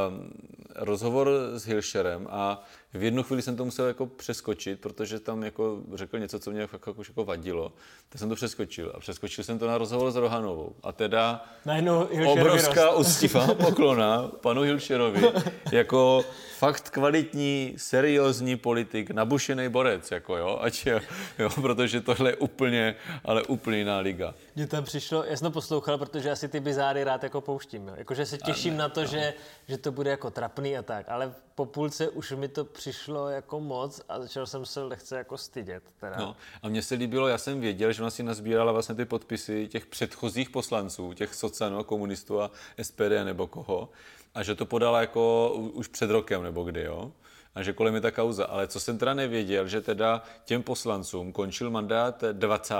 um, 0.09 0.31
rozhovor 0.75 1.29
s 1.53 1.65
Hilšerem 1.65 2.27
a 2.29 2.63
v 2.95 3.03
jednu 3.03 3.23
chvíli 3.23 3.41
jsem 3.41 3.55
to 3.55 3.65
musel 3.65 3.85
jako 3.85 4.05
přeskočit, 4.05 4.79
protože 4.79 5.19
tam 5.19 5.43
jako 5.43 5.79
řekl 5.93 6.19
něco, 6.19 6.39
co 6.39 6.51
mě 6.51 6.61
jako, 6.61 6.75
jako, 6.75 7.01
jako 7.07 7.25
vadilo. 7.25 7.73
Tak 8.09 8.19
jsem 8.19 8.29
to 8.29 8.35
přeskočil 8.35 8.91
a 8.95 8.99
přeskočil 8.99 9.43
jsem 9.43 9.59
to 9.59 9.67
na 9.67 9.77
rozhovor 9.77 10.11
s 10.11 10.15
Rohanovou. 10.15 10.75
A 10.83 10.91
teda 10.91 11.45
obrovská 12.27 12.91
úctivá 12.91 13.53
poklona 13.53 14.27
panu 14.41 14.61
Hilšerovi 14.61 15.21
jako 15.71 16.25
fakt 16.57 16.89
kvalitní, 16.89 17.73
seriózní 17.77 18.55
politik, 18.55 19.11
nabušený 19.11 19.69
borec, 19.69 20.11
jako 20.11 20.37
jo, 20.37 20.59
ať 20.61 20.85
je, 20.85 21.01
jo, 21.39 21.49
protože 21.49 22.01
tohle 22.01 22.29
je 22.29 22.35
úplně, 22.35 22.95
ale 23.23 23.43
úplně 23.43 23.77
jiná 23.77 23.99
liga. 23.99 24.33
Mně 24.55 24.67
tam 24.67 24.83
přišlo, 24.83 25.23
já 25.23 25.37
jsem 25.37 25.45
to 25.45 25.51
poslouchal, 25.51 25.97
protože 25.97 26.31
asi 26.31 26.47
ty 26.47 26.59
bizáry 26.59 27.03
rád 27.03 27.23
jako 27.23 27.41
pouštím, 27.41 27.87
jo. 27.87 27.93
Jakože 27.97 28.25
se 28.25 28.37
těším 28.37 28.73
ne, 28.73 28.79
na 28.79 28.89
to, 28.89 29.01
no. 29.01 29.07
že, 29.07 29.33
že 29.67 29.77
to 29.77 29.91
bude 29.91 30.09
jako 30.09 30.31
trapný 30.31 30.77
a 30.77 30.81
tak, 30.81 31.05
ale 31.09 31.33
po 31.55 31.65
půlce 31.65 32.09
už 32.09 32.31
mi 32.31 32.47
to 32.47 32.65
přišlo 32.65 32.84
jako 33.29 33.59
moc 33.59 34.01
a 34.09 34.19
začal 34.19 34.45
jsem 34.45 34.65
se 34.65 34.83
lehce 34.83 35.17
jako 35.17 35.37
stydět. 35.37 35.83
Teda. 35.99 36.15
No, 36.19 36.35
a 36.63 36.69
mně 36.69 36.81
se 36.81 36.95
líbilo, 36.95 37.27
já 37.27 37.37
jsem 37.37 37.59
věděl, 37.59 37.91
že 37.91 38.01
ona 38.01 38.11
si 38.11 38.23
nazbírala 38.23 38.71
vlastně 38.71 38.95
ty 38.95 39.05
podpisy 39.05 39.67
těch 39.67 39.85
předchozích 39.85 40.49
poslanců, 40.49 41.13
těch 41.13 41.35
socanů, 41.35 41.83
komunistů 41.83 42.41
a 42.41 42.51
SPD 42.81 43.23
nebo 43.23 43.47
koho, 43.47 43.89
a 44.33 44.43
že 44.43 44.55
to 44.55 44.65
podala 44.65 45.01
jako 45.01 45.53
už 45.73 45.87
před 45.87 46.09
rokem 46.09 46.43
nebo 46.43 46.63
kdy, 46.63 46.83
jo 46.83 47.11
a 47.55 47.63
že 47.63 47.73
kolem 47.73 47.95
je 47.95 48.01
ta 48.01 48.11
kauza. 48.11 48.45
Ale 48.45 48.67
co 48.67 48.79
jsem 48.79 48.97
teda 48.97 49.13
nevěděl, 49.13 49.67
že 49.67 49.81
teda 49.81 50.21
těm 50.45 50.63
poslancům 50.63 51.31
končil 51.31 51.71
mandát 51.71 52.23
20. 52.31 52.75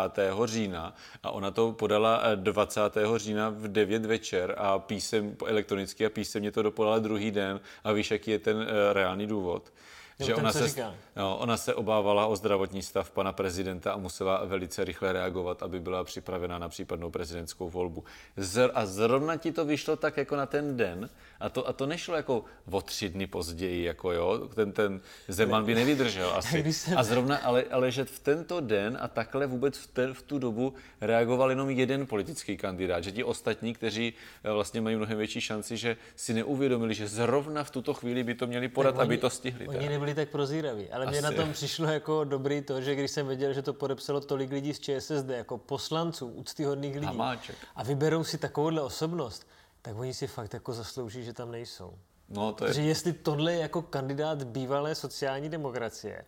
října 0.45 0.95
a 1.23 1.31
ona 1.31 1.51
to 1.51 1.71
podala 1.71 2.21
20. 2.35 2.81
října 3.15 3.49
v 3.49 3.67
9 3.67 4.05
večer 4.05 4.55
a 4.57 4.79
písem 4.79 5.35
elektronicky 5.45 6.05
a 6.05 6.09
písemně 6.09 6.51
to 6.51 6.61
dopodala 6.61 6.99
druhý 6.99 7.31
den 7.31 7.59
a 7.83 7.91
víš, 7.91 8.11
jaký 8.11 8.31
je 8.31 8.39
ten 8.39 8.61
eh, 8.61 8.93
reálný 8.93 9.27
důvod 9.27 9.71
že 10.19 10.35
ona 10.35 10.53
se, 10.53 10.93
no, 11.15 11.37
ona 11.37 11.57
se 11.57 11.73
obávala 11.73 12.25
o 12.25 12.35
zdravotní 12.35 12.81
stav 12.81 13.11
pana 13.11 13.33
prezidenta 13.33 13.91
a 13.91 13.97
musela 13.97 14.45
velice 14.45 14.83
rychle 14.83 15.13
reagovat, 15.13 15.63
aby 15.63 15.79
byla 15.79 16.03
připravena 16.03 16.59
na 16.59 16.69
případnou 16.69 17.09
prezidentskou 17.09 17.69
volbu. 17.69 18.03
Zr- 18.37 18.71
a 18.73 18.85
zrovna 18.85 19.37
ti 19.37 19.51
to 19.51 19.65
vyšlo 19.65 19.95
tak 19.95 20.17
jako 20.17 20.35
na 20.35 20.45
ten 20.45 20.77
den, 20.77 21.09
a 21.39 21.49
to, 21.49 21.67
a 21.67 21.73
to 21.73 21.85
nešlo 21.85 22.15
jako 22.15 22.45
o 22.71 22.81
tři 22.81 23.09
dny 23.09 23.27
později, 23.27 23.83
jako 23.83 24.11
jo, 24.11 24.49
ten, 24.55 24.71
ten 24.71 25.01
Zeman 25.27 25.65
by 25.65 25.75
nevydržel 25.75 26.33
asi. 26.35 26.63
A 26.95 27.03
zrovna, 27.03 27.37
ale, 27.37 27.63
ale 27.71 27.91
že 27.91 28.05
v 28.05 28.19
tento 28.19 28.59
den 28.59 28.97
a 29.01 29.07
takhle 29.07 29.47
vůbec 29.47 29.77
v, 29.77 29.87
ten, 29.87 30.13
v 30.13 30.21
tu 30.21 30.39
dobu 30.39 30.73
reagoval 31.01 31.49
jenom 31.49 31.69
jeden 31.69 32.07
politický 32.07 32.57
kandidát, 32.57 33.03
že 33.03 33.11
ti 33.11 33.23
ostatní, 33.23 33.73
kteří 33.73 34.13
eh, 34.43 34.51
vlastně 34.51 34.81
mají 34.81 34.95
mnohem 34.95 35.17
větší 35.17 35.41
šanci, 35.41 35.77
že 35.77 35.97
si 36.15 36.33
neuvědomili, 36.33 36.93
že 36.93 37.07
zrovna 37.07 37.63
v 37.63 37.71
tuto 37.71 37.93
chvíli 37.93 38.23
by 38.23 38.35
to 38.35 38.47
měli 38.47 38.67
podat, 38.67 38.99
aby 38.99 39.17
to 39.17 39.29
stihli. 39.29 39.67
Oni 39.67 40.04
nebyli 40.05 40.25
tak 40.25 40.31
prozíraví. 40.31 40.89
Ale 40.89 41.05
mě 41.05 41.21
na 41.21 41.31
tom 41.31 41.53
přišlo 41.53 41.87
jako 41.87 42.23
dobrý 42.23 42.61
to, 42.61 42.81
že 42.81 42.95
když 42.95 43.11
jsem 43.11 43.27
věděl, 43.27 43.53
že 43.53 43.61
to 43.61 43.73
podepsalo 43.73 44.21
tolik 44.21 44.51
lidí 44.51 44.73
z 44.73 44.79
ČSSD, 44.79 45.29
jako 45.29 45.57
poslanců, 45.57 46.27
úctyhodných 46.27 46.95
lidí, 46.95 47.05
Hamáček. 47.05 47.55
a 47.75 47.83
vyberou 47.83 48.23
si 48.23 48.37
takovouhle 48.37 48.81
osobnost, 48.81 49.47
tak 49.81 49.97
oni 49.97 50.13
si 50.13 50.27
fakt 50.27 50.53
jako 50.53 50.73
zaslouží, 50.73 51.23
že 51.23 51.33
tam 51.33 51.51
nejsou. 51.51 51.93
No, 52.29 52.53
to 52.53 52.65
je... 52.65 52.69
Protože 52.69 52.81
jestli 52.81 53.13
tohle 53.13 53.53
je 53.53 53.59
jako 53.59 53.81
kandidát 53.81 54.43
bývalé 54.43 54.95
sociální 54.95 55.49
demokracie, 55.49 56.25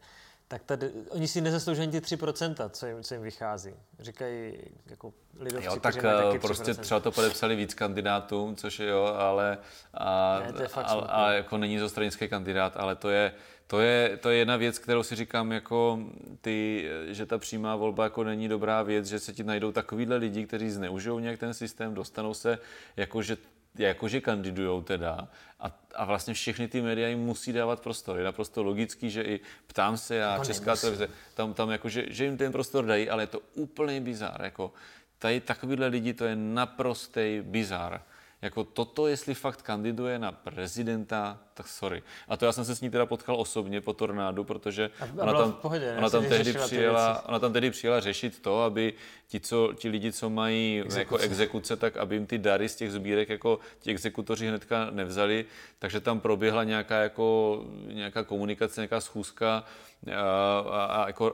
tak 0.48 0.63
tady, 0.63 0.92
oni 1.10 1.28
si 1.28 1.42
nezaslouží 1.42 1.82
ani 1.82 1.92
ty 1.92 2.00
3%, 2.00 2.70
co 2.70 2.86
jim, 2.86 3.04
co 3.04 3.13
jim 3.13 3.24
vychází. 3.24 3.74
Říkají 4.00 4.54
jako 4.86 5.13
lidovci, 5.40 5.66
Jo, 5.66 5.80
tak 5.80 5.96
taky 5.96 6.40
prostě 6.40 6.74
třeba 6.74 7.00
to 7.00 7.12
podepsali 7.12 7.56
víc 7.56 7.74
kandidátům, 7.74 8.56
což 8.56 8.80
je 8.80 8.88
jo, 8.88 9.04
ale, 9.04 9.58
a, 9.94 10.40
ne, 10.40 10.54
to 10.54 10.62
je 10.62 10.68
a, 10.74 10.82
a, 10.82 11.32
jako 11.32 11.58
není 11.58 11.80
to 11.80 11.90
stranický 11.90 12.28
kandidát, 12.28 12.78
ale 12.78 12.96
to 12.96 13.10
je, 13.10 13.34
to 13.68 13.80
je, 13.80 14.18
to 14.18 14.30
je 14.30 14.38
jedna 14.38 14.58
věc, 14.58 14.80
kterou 14.80 15.04
si 15.04 15.16
říkám, 15.16 15.52
jako 15.52 16.00
ty, 16.42 16.90
že 17.08 17.26
ta 17.26 17.38
přímá 17.38 17.76
volba 17.76 18.04
jako 18.04 18.24
není 18.24 18.48
dobrá 18.48 18.84
věc, 18.84 19.06
že 19.06 19.20
se 19.20 19.34
ti 19.34 19.44
najdou 19.44 19.72
takovýhle 19.72 20.16
lidi, 20.16 20.46
kteří 20.46 20.70
zneužijou 20.70 21.20
nějak 21.20 21.40
ten 21.40 21.54
systém, 21.54 21.94
dostanou 21.94 22.34
se, 22.34 22.60
jako 22.98 23.22
že 23.22 23.38
jakože 23.78 24.22
kandidujou 24.22 24.82
teda 24.82 25.28
a, 25.60 25.80
a 25.96 26.06
vlastně 26.06 26.34
všechny 26.34 26.68
ty 26.68 26.82
média 26.82 27.08
jim 27.08 27.20
musí 27.20 27.54
dávat 27.54 27.82
prostor. 27.82 28.18
Je 28.18 28.24
naprosto 28.24 28.64
logický, 28.64 29.10
že 29.10 29.22
i 29.22 29.40
ptám 29.68 29.98
se 29.98 30.16
já, 30.16 30.32
Jako 30.32 30.46
Česká 30.46 30.66
nemusí. 30.66 30.82
televize, 30.82 31.08
tam, 31.34 31.54
tam 31.54 31.70
jako, 31.70 31.90
že, 31.90 32.06
že 32.10 32.26
jim 32.26 32.38
ten 32.38 32.52
prostor 32.52 32.86
dají, 32.86 33.10
ale 33.10 33.24
je 33.24 33.28
to 33.28 33.42
úplný 33.54 34.00
bizár. 34.00 34.42
Jako, 34.42 34.74
tady 35.20 35.40
takovýhle 35.42 35.88
lidi, 35.88 36.14
to 36.14 36.26
je 36.26 36.36
naprostý 36.36 37.40
bizár. 37.42 38.02
Jako 38.41 38.63
toto, 38.63 39.08
jestli 39.08 39.34
fakt 39.34 39.62
kandiduje 39.62 40.19
na 40.19 40.32
prezidenta, 40.32 41.39
tak 41.54 41.67
sorry. 41.67 42.04
A 42.28 42.38
to 42.38 42.45
já 42.45 42.52
jsem 42.52 42.65
se 42.65 42.76
s 42.76 42.82
ní 42.82 42.89
teda 42.89 43.06
potkal 43.06 43.36
osobně 43.36 43.82
po 43.82 43.93
tornádu, 43.93 44.43
protože 44.43 44.89
A 45.00 45.23
ona 45.23 45.34
tam, 45.34 45.54
pohodě, 45.54 45.95
ona 45.97 46.10
tam 46.10 46.26
tehdy 46.26 46.54
přijela, 46.54 47.26
ona 47.30 47.39
tam 47.39 47.54
tehdy 47.54 47.71
přijela 47.71 48.00
řešit 48.00 48.41
to, 48.41 48.63
aby 48.63 48.93
ti, 49.28 49.39
co, 49.39 49.73
ti 49.76 49.89
lidi, 49.89 50.12
co 50.12 50.30
mají 50.30 50.78
exekuce. 50.80 51.00
jako 51.00 51.17
exekuce, 51.17 51.76
tak 51.76 51.97
aby 51.97 52.15
jim 52.15 52.26
ty 52.26 52.38
dary 52.38 52.69
z 52.69 52.76
těch 52.76 52.91
sbírek 52.91 53.30
jako 53.30 53.60
ti 53.80 53.91
exekutoři 53.91 54.47
hnedka 54.47 54.89
nevzali, 54.91 55.45
takže 55.80 56.00
tam 56.00 56.19
proběhla 56.19 56.63
nějaká, 56.63 57.02
jako, 57.02 57.62
nějaká 57.88 58.23
komunikace, 58.23 58.82
nějaká 58.82 59.02
schůzka, 59.02 59.63
a, 60.16 60.60
a, 60.60 60.86
a 60.86 61.08
jako, 61.08 61.34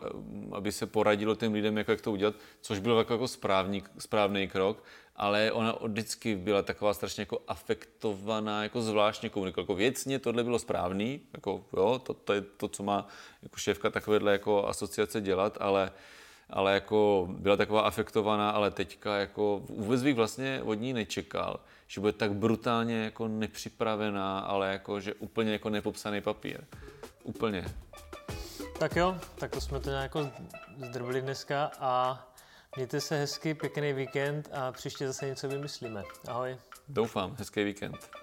aby 0.52 0.71
se 0.71 0.86
poradilo 0.86 1.36
těm 1.36 1.54
lidem, 1.54 1.78
jako 1.78 1.91
jak 1.91 2.02
to 2.02 2.12
udělat, 2.12 2.36
což 2.62 2.80
byl 2.80 2.97
jako, 2.97 3.13
jako 3.13 3.28
správný, 3.28 3.84
správný 3.97 4.47
krok, 4.47 4.84
ale 5.15 5.52
ona 5.52 5.78
vždycky 5.82 6.36
byla 6.36 6.62
taková 6.62 6.93
strašně 6.93 7.21
jako 7.21 7.39
afektovaná, 7.47 8.63
jako 8.63 8.82
zvláštně 8.82 9.30
komunikovala. 9.30 9.63
Jako 9.63 9.76
věcně 9.76 10.19
tohle 10.19 10.43
bylo 10.43 10.60
správný, 10.60 11.21
jako 11.34 11.65
jo, 11.78 12.02
to, 12.04 12.13
to 12.13 12.34
je 12.34 12.41
to, 12.41 12.67
co 12.67 12.84
má 12.84 13.08
jako 13.41 13.58
šéfka 13.58 13.89
takovéhle 13.89 14.32
jako 14.32 14.67
asociace 14.67 15.21
dělat, 15.21 15.58
ale 15.62 15.91
ale 16.49 16.73
jako 16.73 17.28
byla 17.30 17.58
taková 17.58 17.82
afektovaná, 17.82 18.49
ale 18.49 18.71
teďka 18.71 19.17
jako 19.17 19.62
vůbec 19.69 20.04
bych 20.04 20.15
vlastně 20.15 20.62
od 20.63 20.73
ní 20.73 20.93
nečekal, 20.93 21.60
že 21.88 22.02
bude 22.02 22.13
tak 22.13 22.34
brutálně 22.34 23.04
jako 23.04 23.28
nepřipravená, 23.28 24.39
ale 24.39 24.71
jako, 24.71 24.99
že 24.99 25.13
úplně 25.13 25.52
jako 25.52 25.69
nepopsaný 25.69 26.21
papír. 26.21 26.60
Úplně. 27.23 27.65
Tak 28.79 28.95
jo, 28.95 29.17
tak 29.36 29.51
to 29.51 29.62
jsme 29.62 29.79
to 29.79 29.89
nějak 29.89 30.03
jako 30.03 30.31
zdrbili 30.86 31.21
dneska 31.21 31.71
a 31.79 32.23
mějte 32.75 33.01
se 33.01 33.17
hezky, 33.17 33.53
pěkný 33.53 33.93
víkend 33.93 34.49
a 34.53 34.71
příště 34.71 35.07
zase 35.07 35.25
něco 35.25 35.47
vymyslíme. 35.47 36.03
Ahoj. 36.27 36.57
Doufám, 36.88 37.36
hezký 37.39 37.63
víkend. 37.63 38.22